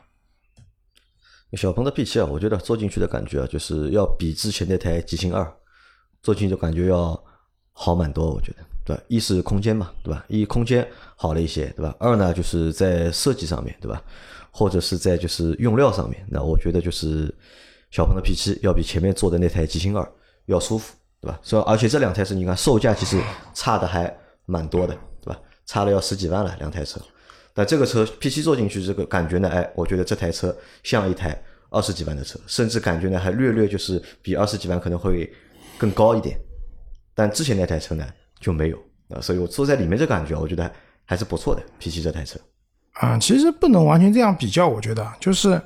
[1.56, 5.44] 小鹏的 P7 啊，我觉得坐进去的感觉啊，就是要比之前那台极星二
[6.22, 7.20] 坐进去感觉要
[7.72, 9.02] 好蛮多，我觉得，对吧？
[9.08, 10.24] 一是空间嘛，对吧？
[10.28, 10.86] 一空间
[11.16, 11.94] 好了一些，对吧？
[11.98, 14.02] 二呢，就是在设计上面对吧？
[14.52, 17.34] 或者是在就是用料上面，那我觉得就是
[17.90, 20.12] 小鹏的 P7 要比前面做的那台极星二
[20.46, 21.38] 要舒服，对吧？
[21.42, 23.20] 所以而且这两台车你看售价其实
[23.54, 24.14] 差的还
[24.46, 25.40] 蛮多的，对吧？
[25.66, 27.00] 差了要十几万了两台车，
[27.54, 35.32] 但这个车 P 七坐进去这个感觉呢，哎，我觉得这台车像一台二十几万的车，甚至感觉呢还略略就是比二十几万可能会
[35.76, 36.36] 更高一点，
[37.14, 38.06] 但之前那台车呢
[38.40, 40.70] 就没有啊，所以我坐在里面这感觉我觉得
[41.04, 42.38] 还是不错的 P 七这台车。
[42.94, 45.60] 啊，其实不能完全这样比较，我觉得，就是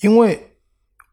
[0.00, 0.49] 因为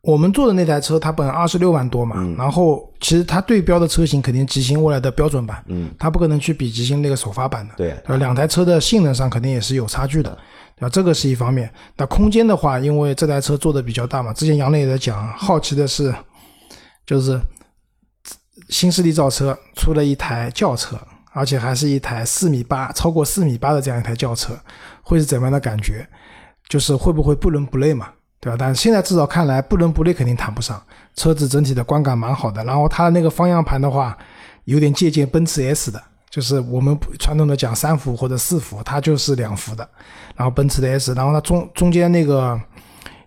[0.01, 10.29] 我们做的那台车，它本二十六万多嘛，然后其实它对标的车型肯定极星未来的标准版，嗯，它不可能去比极星那个首发版的，对，两台车的性能上肯定也是有差距的，
[10.75, 10.89] 对吧？
[10.89, 11.71] 这个是一方面。
[11.97, 16.13] 那空间的话，因为这台车做的比较大嘛，之前杨磊也在讲，好奇的是，
[17.05, 17.39] 就是
[18.69, 20.97] 新势力造车出了一台轿车。
[21.33, 24.57] 而且还是一台四米八，超过四米八的这样一台轿车，
[25.03, 26.07] 会是怎么样的感觉？
[26.67, 28.55] 就是会不会不伦不类嘛，对吧？
[28.59, 30.81] 但是现在至少看来，不伦不类肯定谈不上。
[31.15, 34.15] 车子整体的观感蛮好的，然后它那个方向盘的话，
[34.65, 39.87] 有点借鉴奔驰 S 的，就是我们传统的讲三幅或者四幅，它就是两幅的。
[40.35, 42.59] 然后奔驰的 S，然后它中中间那个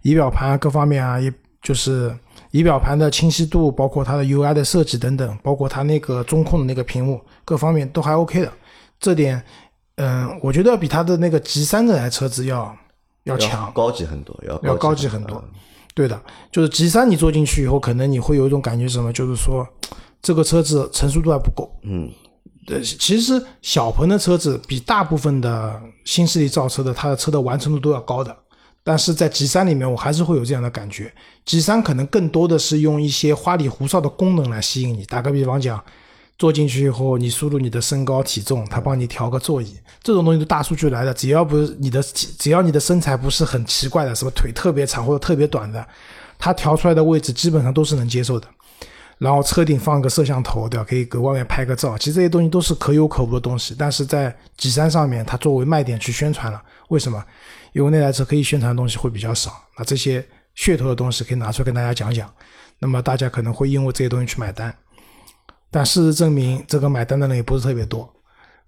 [0.02, 2.16] 仪表盘各方面啊，也就是
[2.52, 8.52] 仪表盘的清晰度，包括它的 UI 的设计等等，包括它那个中控的那个屏幕，各方面都还 OK 的。
[9.00, 9.42] 这点，
[9.96, 12.72] 嗯，我觉得要比它的那个 G 三这台车子要
[13.30, 15.42] 要强，高级很多，要要高级很多。
[15.94, 16.20] 对的，
[16.52, 19.12] 就是 G 三你坐进去以后，可能你会有一种感觉，什么？
[19.12, 19.66] 就是说
[20.22, 21.70] 这个车子成熟度还不够。
[21.82, 22.10] 嗯，
[22.66, 28.34] 对，其实小鹏的车子比大部分的新势力造车的，它的车的完成度都要高的。
[28.82, 31.12] 但是在 G 三里面，我还是会有这样的感觉。
[31.44, 35.04] G 三可能更多的是用一些花里胡哨的功能来吸引你。
[35.04, 35.82] 打个比方讲，
[36.40, 41.12] 坐进去以后，你输入你的身高体重，它帮你调个座椅，这种东西都大数据来的。
[41.12, 45.87] 只要不是你的，只要你的身材不是很奇怪的，什么腿特别长或者特别短的，
[46.38, 48.48] 它调出来的位置基本上都是能接受的。
[49.18, 50.87] 然后车顶放个摄像头，对吧？
[50.88, 51.98] 可以搁外面拍个照。
[51.98, 56.62] 其实这些东西都是可有可无的东西，但是在 G 三上面，它作为卖点去宣传了。
[56.88, 57.22] 为什么？
[57.74, 60.26] 因为那台车可以宣传的东西会比较少，那这些
[60.57, 62.33] 噱头的东西可以拿出来跟大家讲讲，
[62.79, 64.74] 那么大家可能会因为这些东西去买单，
[65.70, 68.09] 但事实证明，这个买单的人也不是特别多。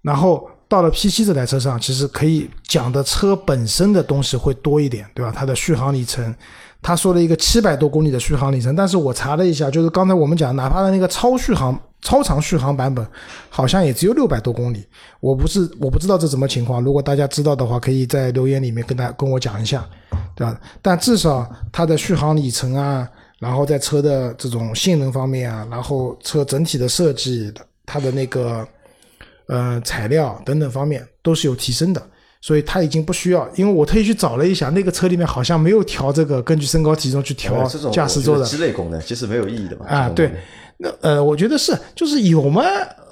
[0.01, 5.31] 然后到了 P7 这台车上，其实可以讲的车本身的东西会多一点，对吧？
[5.35, 6.33] 它的续航里程，
[6.81, 11.79] 他说了一个七百多公里的续航里程，但是我查了一下，就是刚才我们讲，哪怕的那个超续航。
[12.05, 13.07] 超长续航版本
[13.49, 14.85] 好像也只有六百多公里，
[15.21, 19.87] 我不是我不知道这什么情况，如果大家知道的话，可以在留言里面跟大跟我讲一下，
[20.35, 20.59] 对吧？
[20.81, 23.07] 但至少它的续航里程啊，
[23.43, 27.53] 然后在车的这种性能方面啊，然后车整体的设计，
[27.85, 28.65] 它的那个
[29.47, 32.01] 呃材料等等方面都是有提升的，
[32.39, 39.85] 所以它已经不需要，因为我特意去找了一下，那个车里面好像没有调这个根据身高体重去调驾驶座的鸡肋功能，其实没有意义的嘛。
[39.87, 40.31] 啊，对。
[40.77, 42.63] 那呃，我觉得是，就是有嘛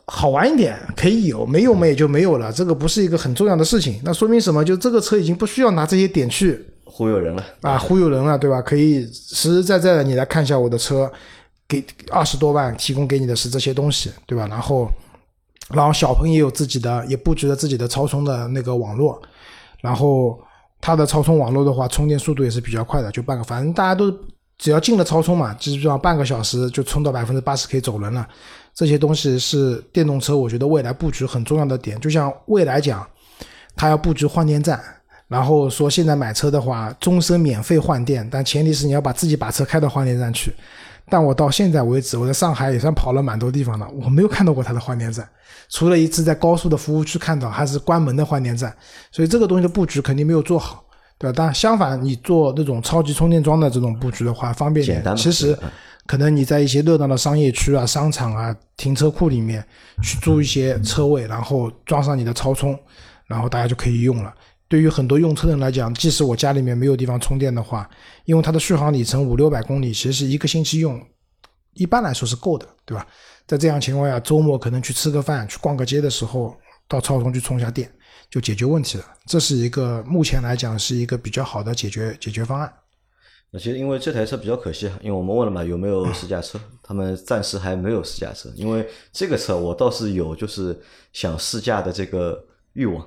[0.06, 2.52] 好玩一点，可以有；没有嘛也就没有了。
[2.52, 4.02] 这个不是一个很重要的事情。
[4.04, 4.66] 那说明什么？
[4.66, 6.60] 就这个车已经不需要拿这些点去
[7.02, 8.62] 忽悠人了啊，忽悠人了，对吧？
[8.62, 11.12] 可以实实在在的你来看一下我的车，
[11.68, 14.46] 给二十多万提供给你的是这些东西，对吧？
[14.48, 14.88] 然后，
[15.70, 19.20] 然后小鹏也有自己的，也布局了自己的超充的那个网络，
[19.80, 20.40] 然后
[20.80, 24.16] 它的超充网络的话，充电速度也是比较快的，就半个，反正大家都。
[24.58, 28.28] 只要进了超充嘛，基本上半个小时就充到百分之八十可以走人了。
[28.76, 32.00] 这些东西是电动车，我觉得未来布局很重要的点。
[32.00, 33.04] 就像未来讲，
[33.76, 34.80] 它要布局换电站，
[35.32, 40.54] 然后说现在买车的话，终身免费换电，但前提是你要把自己把车开到换电站去。
[41.10, 45.26] 但我到现在为止，我在上海也算跑了蛮多地方了，我没有看到过它的换电站，
[45.70, 48.76] 除了一次在高速的服务区看到，还是关门的换电站。
[49.10, 50.84] 所以这个东西的布局肯定没有做好。
[51.18, 51.36] 对吧？
[51.38, 55.16] 但相反，你做那种超级充电桩的这种布局的话，方便点。
[55.16, 55.56] 其实，
[56.08, 59.64] 可能你在一些热闹的商业区啊、商场啊、停车库里面
[60.02, 62.76] 去租一些车位，然后装上你的超充，
[63.28, 64.34] 然后大家就可以用了。
[64.72, 67.90] 对于很多用车人来讲，即使我家里面没有地方充电的话，
[68.24, 70.98] 因为它的续航里程五六百公里，其实一个星期用，
[71.74, 73.06] 一般来说是够的，对吧？
[73.46, 76.56] 在这样情况下，周末可能去吃个饭、去逛个街的时候，
[76.88, 77.92] 到超充去充一下电。
[78.30, 82.74] 就解决问题了，这是一个目前来讲是一个比较好的解决解决方案。
[83.52, 86.58] 那其实因为这台车比较可惜，因为我们问了嘛，有没有试驾车？
[86.82, 88.50] 他们暂时还没有试驾车。
[88.56, 90.80] 因为这个车我倒是有，就是
[91.12, 93.06] 想试驾的这个欲望，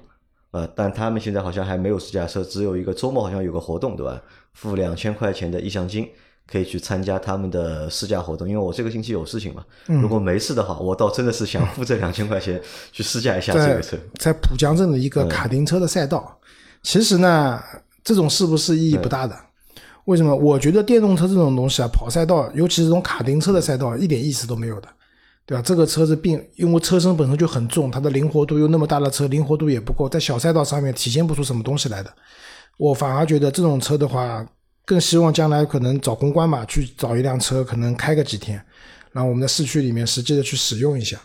[0.55, 4.23] 呃，但他们现在好像还没有试驾车，只有一个周末好像有个活动，对吧？
[4.53, 6.09] 付两千块钱的意向金。
[6.47, 9.65] 可以去参加他们的试驾活动，因为我这个星期有事情嘛。
[9.87, 12.61] 如果没事的话，我倒真的是想付这两千块钱
[12.93, 13.97] 去试驾一下这个车。
[14.21, 16.39] 在浦江镇的一个卡丁车的赛道，
[16.83, 17.59] 其实呢，
[18.05, 19.35] 这种是不是意义不大的？
[20.05, 20.37] 为什么？
[20.37, 24.89] 我觉得电动车这种东西啊，跑赛道，尤其是这种卡丁车的赛道，一点意思都没有的，
[25.47, 25.63] 对吧？
[25.63, 32.13] 这个车子并因为车身本身就很重，它的灵活度又那么大的车，灵活度也不够，在小赛道上面体现不出什么东西来的。
[32.79, 34.47] 我反而觉得这种车的话。
[34.87, 38.63] 更希望将来可能找公关吧，去找一辆车，可能开个几天，
[39.13, 41.19] 然后我们在市区里面实际的去使用一下，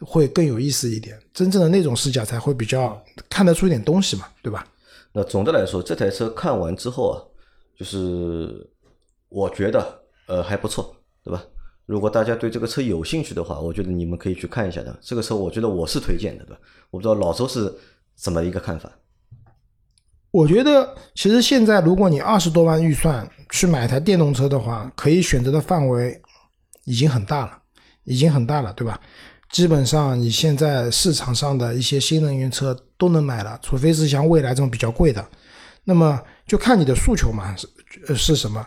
[0.00, 1.18] 会更有意思一点。
[1.32, 4.66] 真正的那种试驾才会比较看得出一点东西嘛，对吧？
[5.14, 7.16] 那总的来说，这台车看完之后啊，
[7.78, 8.68] 就是
[9.30, 11.42] 我觉得呃还不错，对吧？
[11.88, 14.94] 如果大家对这个车有兴趣的话，我觉得你们可以去看一下的。
[15.00, 16.60] 这个车我觉得我是推荐的，对吧？
[16.90, 17.74] 我不知道老周是
[18.14, 18.92] 怎么一个看法。
[20.30, 26.20] 我觉得，其实现在如果你二十多万预算去买台电动车的话，可以选择的范围
[26.84, 27.58] 已经很大了，
[28.04, 29.00] 已经很大了，对吧？
[29.50, 35.26] 基本上你现在市场上的一些新能源车都能买了，除非是像蔚来这种比较贵的。
[35.84, 38.62] 那么就看你的诉求嘛，是是什么？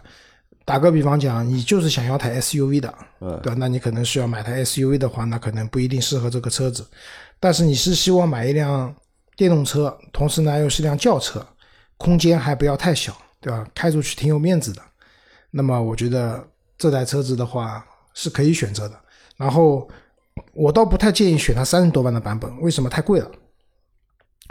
[0.72, 3.56] 打个比方讲，你就是想要台 SUV 的，对吧？
[3.58, 6.88] 那你可能需要买台 SUV 的话，那可能不一定适合这个车子。
[7.42, 8.96] 但是你是希望买一辆？
[9.38, 11.44] 电动车，同时呢又是辆轿车，
[11.98, 13.66] 空间还不要太小，对吧？
[13.74, 14.82] 开出去挺有面子的。
[15.50, 16.46] 那么我觉得
[16.78, 18.96] 这台车子的话是可以选择的。
[19.38, 19.90] 然后
[20.54, 22.90] 我倒不太建议选它三十多万的版本，为什么？
[22.90, 23.32] 太贵了，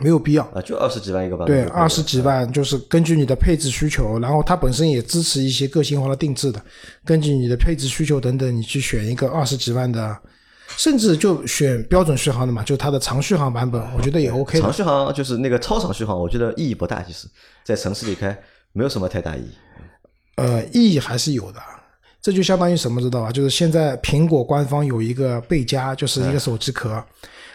[0.01, 0.45] 没有必要。
[0.55, 1.69] 啊，就二十几万一个版本对。
[1.71, 6.61] 二十几万就是根据你的配置需求，然后它本身也支持一些个性化的定制的，
[7.05, 10.17] 根据你的配置需求等等，你去选一个二十几万的，
[10.77, 14.61] 甚至就选标准续航的嘛，就它的长续航版本，我觉得也 OK 的。
[14.61, 17.29] 长续航就是那个超长续航，我觉得意义不大，其实
[17.65, 18.37] 在城市里开
[18.73, 19.51] 没有什么太大意义。
[20.37, 21.61] 呃，意义还是有的。
[22.23, 23.33] 这就相当于什么，知道吧？
[23.33, 27.03] 就是现在苹果官方有一个背夹，就是一个手机壳，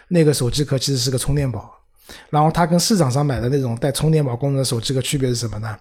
[0.07, 1.71] 那个手机壳其实是个充电宝。
[2.29, 5.77] 然后它跟市场上买的那种带充电宝功能的手机的区别是什么呢？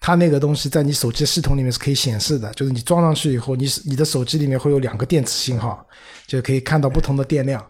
[0.00, 5.86] 它那个东西在你手机系统里面是可以显示的，就是你装上去以后，你你的手机里面会有两个电池信号，
[6.26, 7.64] 就可以看到不同的电量。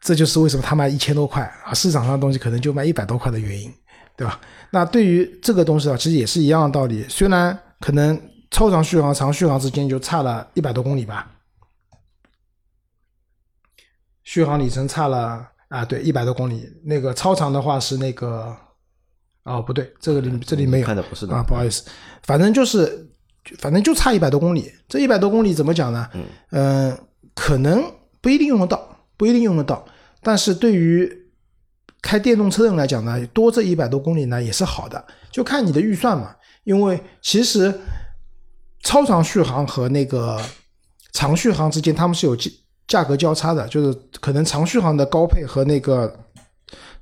[0.00, 3.70] 这就是为什么它卖一千多块啊，市场上的东西可能就卖一百多块的原因，
[4.16, 4.40] 对吧？
[4.70, 8.18] 那对于这个东西啊，其实也是一样的道理，虽然可能
[8.50, 11.30] 超长续航、长续航之间就差了一百多公里吧，
[14.24, 16.68] 续航里程差了啊，对，一百多公里。
[16.84, 18.54] 那个超长的话是那个，
[19.44, 21.88] 哦，不对，这个里这里没有看的不是的啊，不好意思，
[22.24, 23.08] 反正就是，
[23.58, 24.70] 反正就差一百多公里。
[24.88, 26.08] 这一百多公里怎么讲呢？
[26.50, 26.98] 嗯、
[27.36, 27.82] 可能
[28.20, 29.84] 不一定用得到，不一定用得到。
[30.22, 31.10] 但是对于
[32.02, 36.34] 开电动车的人来讲呢，多这一百多公里呢也是好的，就看你的预算嘛。
[36.64, 37.72] 因为其实
[38.82, 40.38] 超长续航和那个
[41.12, 42.36] 长续航之间，他们是有
[42.90, 46.12] 价格交叉的，就是可能长续航的高配和那个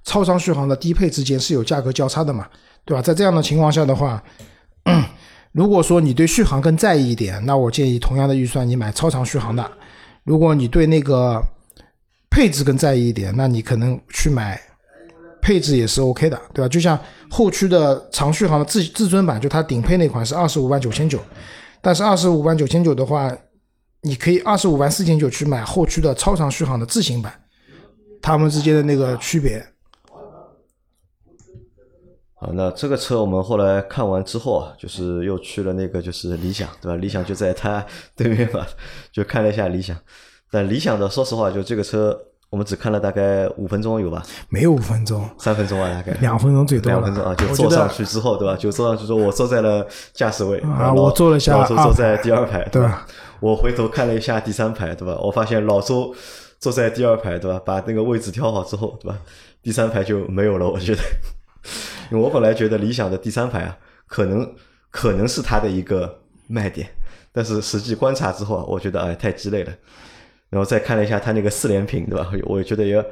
[0.05, 2.47] 超长续航的低配之间是有价格交叉的嘛，
[2.85, 3.01] 对吧？
[3.01, 4.23] 在这样的情况下的话，
[5.53, 9.67] 如果说你对续航更在意一点，那我建议同样的预算你买超长续航的。
[10.25, 11.43] 如果你对那个
[12.29, 14.61] 配置更在意一点，那你可能去买
[15.41, 16.69] 配置也是 OK 的，对吧？
[16.69, 16.99] 就像
[17.31, 21.19] 后驱的长续航的至至尊版，就它顶配那款是二十五万九千九，
[21.81, 23.35] 但是二十五万九千九的话，
[24.03, 27.33] 你可以二十五万四千九去买后驱的超长续航的智行版，
[28.23, 29.65] 它们之间的那个区别。
[32.35, 36.95] 好，那这个车我们后来看完之后啊，就是又去了那个就是理想，对吧？
[36.95, 37.85] 理想就在它
[38.15, 38.65] 对面嘛，
[39.11, 39.99] 就看了一下理想。
[40.49, 42.17] 但理想的，说实话，就这个车
[42.51, 46.91] 我们只看了大概五分钟有吧，没有五分钟，三分钟啊，大概两分钟最多。
[46.91, 48.57] 两分钟啊，就坐上去之后，对吧？
[48.57, 53.07] 就坐上去之后，我坐在了驾驶位，啊我坐了下二老周坐在第二排，对吧吧？
[53.41, 55.15] 我回头看了一下第三排，对吧？
[55.21, 56.15] 我发现老周
[56.59, 57.61] 坐在第二排，对吧？
[57.65, 59.19] 把那个位置调好之后，对吧？
[59.63, 61.03] 第三排就没有了，我觉得，
[62.11, 63.77] 因为我本来觉得理想的第三排啊，
[64.07, 64.55] 可能
[64.91, 66.89] 可能是它的一个卖点，
[67.31, 69.73] 但是实际观察之后啊，我觉得哎太鸡肋了。
[70.51, 72.31] 然后再看了一下它那个四连屏，对吧？
[72.45, 73.05] 我觉得也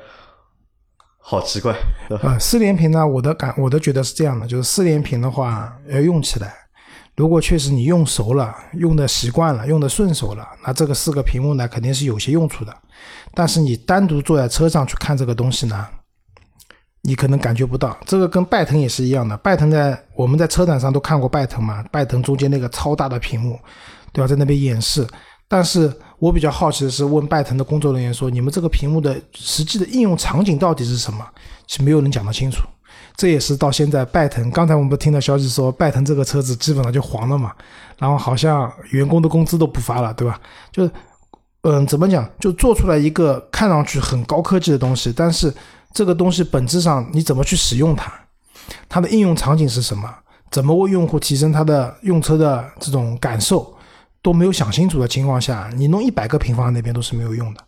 [1.19, 2.17] 好奇怪，啊？
[2.23, 6.55] 呃，四连屏呢，我的感我的觉得是这样的，就是四连屏的话要用起来。
[7.17, 12.75] 如果确实你用熟了，用的习惯了，用的顺手了，那这个四个屏幕呢肯定是有些用处的。
[13.35, 15.87] 但是你单独坐在车上去看这个东西呢，
[17.03, 17.97] 你可能感觉不到。
[18.07, 23.59] 这个跟拜腾也是一样的，拜腾在我们在车展上都看过拜腾嘛，拜腾中间那个超大的屏幕，
[24.13, 25.07] 对吧，在那边演示。
[25.49, 31.25] 但是我比较好奇的是，问拜腾的工作人员说：“你们这个屏幕的实际的应用场景到底是什么？”
[31.67, 32.63] 其实没有人讲得清楚。
[33.17, 37.53] 这也是到现在拜腾，刚才我们不听到消息说，拜腾这个车子基本上就黄了嘛，
[37.99, 40.41] 然后好像员工的工资都不发了，对吧？
[40.73, 40.89] 就
[41.63, 42.29] 嗯，怎么讲？
[42.41, 45.53] 就做出来一个看上去很高科技的东西，但是
[45.93, 48.13] 这个东西本质上你怎么去使用它？
[48.89, 50.13] 它的应用场景是什么？
[50.51, 53.76] 怎么为用户提升他的用车的这种感受？
[54.27, 57.61] 都没有想清楚的情况下，你弄一百个平方那边都是没有用的，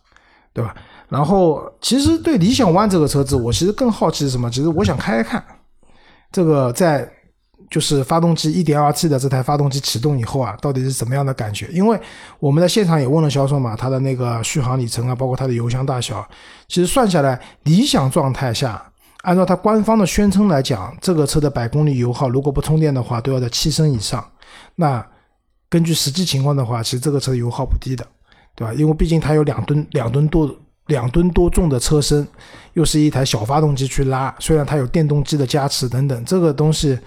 [0.51, 0.75] 对吧？
[1.07, 4.51] 然后，其实对理想 ONE 这个车子，我其实更好奇是什么？
[4.51, 5.41] 其实我想开开看，
[6.33, 7.09] 这个在
[7.71, 11.69] 就是发动机 1.2T 的这台发动机启动以后啊，到底是怎么样的感觉？
[11.71, 11.97] 因为
[12.39, 16.27] 我们在现场也问了销售嘛，它的那个续航里程啊，包括它的油箱大小，
[16.67, 18.83] 其实算下来，理想状态下，
[19.21, 24.21] 按照它官方的宣称来讲，这个车的百公里油耗如果不充电的话，都要在七升以上。
[24.75, 25.03] 那
[25.69, 28.05] 根据实际情况的话，其实这个车油耗不低的，
[28.55, 28.73] 对吧？
[28.73, 30.49] 因为毕竟它有两吨两吨多
[30.87, 32.27] 两吨多重的车身，
[32.73, 36.97] 又是一台小发动机去拉，虽然它有电动机的加持等等，这个东西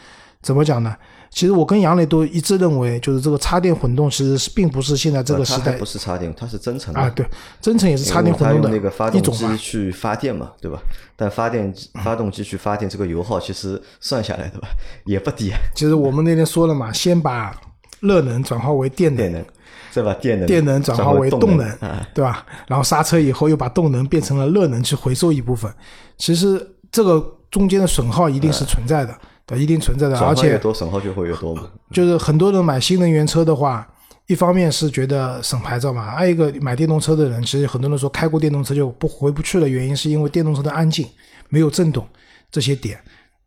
[0.40, 0.96] 怎么讲呢？
[1.34, 7.26] 其实我跟杨磊都一致认为，就是这个插电混动其实是并不是现在这个时代不是插电，它是增程的啊，对，
[7.58, 9.56] 增程也是插电混动的它用那个发动机。
[9.56, 10.78] 去发电嘛，对吧？
[11.16, 11.72] 但发电
[12.04, 14.68] 发动机去发电，这个油耗其实算下来，对吧，
[15.06, 17.58] 也不低，啊其实我们那天说了嘛，先把
[18.03, 19.44] 热能转化为电能，电能，
[19.90, 22.44] 再把电能电能转化为动动能啊，对吧？
[22.66, 25.72] 然后刹车以后又把动能变成了热能去回收一部分。
[26.18, 30.18] 其实这个中间的损耗一定是存在的，对，一定存在的。
[30.18, 31.62] 而且越多，损耗就会越多嘛。
[31.92, 33.86] 就是很多人买新能源车的话，
[34.26, 41.07] 一方面是觉得省牌照嘛，还有一个买电动车的人，其实很多人说开过电动车就不回不去的，原因是因为电动车的安静，
[41.48, 42.07] 没有震动
[42.50, 42.98] 这些点，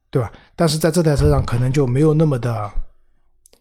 [0.10, 0.32] 对吧？
[0.56, 2.70] 但是在这台车上可能就没有那么的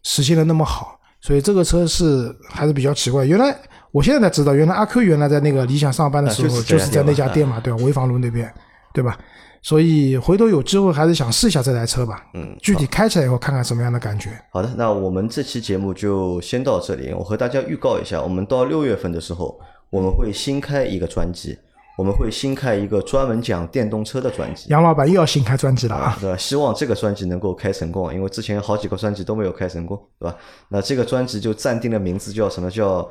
[0.04, 3.24] 实现的那么好，所以这个车是还是比较奇怪。
[3.24, 3.54] 原来
[3.90, 7.78] 我现在才知道，原来阿 Q 原来在那个理想上班的时候啊就是就是在那家店店嘛，对吧？
[7.78, 8.52] 潍坊路那边，
[8.92, 9.18] 对吧？
[9.62, 12.22] 所以回头有机会还是想试一下这台车吧。
[12.34, 14.28] 嗯，具体开起来以后看看什么样的感觉。
[14.52, 17.14] 好的，那我们这期节目就先到这里。
[17.14, 21.56] 我和大家预告一下，我们到六月份的时候，我们会新开一个专辑，
[21.96, 24.68] 我们会新开一个专门讲电动车的专辑。
[24.68, 26.16] 杨老板又要新开专辑了啊！
[26.20, 26.36] 对吧？
[26.36, 30.36] 希望这个专辑能够开成功，因为之前好几个专辑都没有开成功，对吧？
[30.68, 32.70] 那这个专辑就暂定的名字叫什么？
[32.70, 33.08] 叫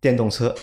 [0.00, 0.54] 电动车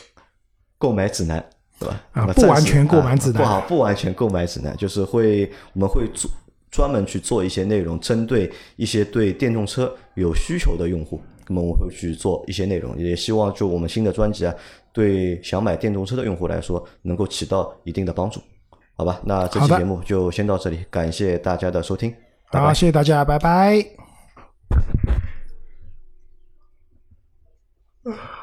[0.78, 1.44] 购买指南，
[1.80, 2.02] 对吧？
[2.12, 6.30] 啊不完全购买指南啊不好，不完全购买指南，就是会我们会做
[6.70, 11.20] 专门去做一些内容，针对一些对电动车有需求的用户，
[11.50, 14.54] 那么我会去做一些内容，也希望就我们新的专辑啊，
[14.94, 18.40] 对想买电动车的用户来说，能够起到一定的帮助。
[18.96, 22.14] 好吧，那这期节目就先到这里，感谢大家的收听，
[22.52, 22.74] 拜好，拜。
[22.74, 23.84] 谢谢大家，拜拜。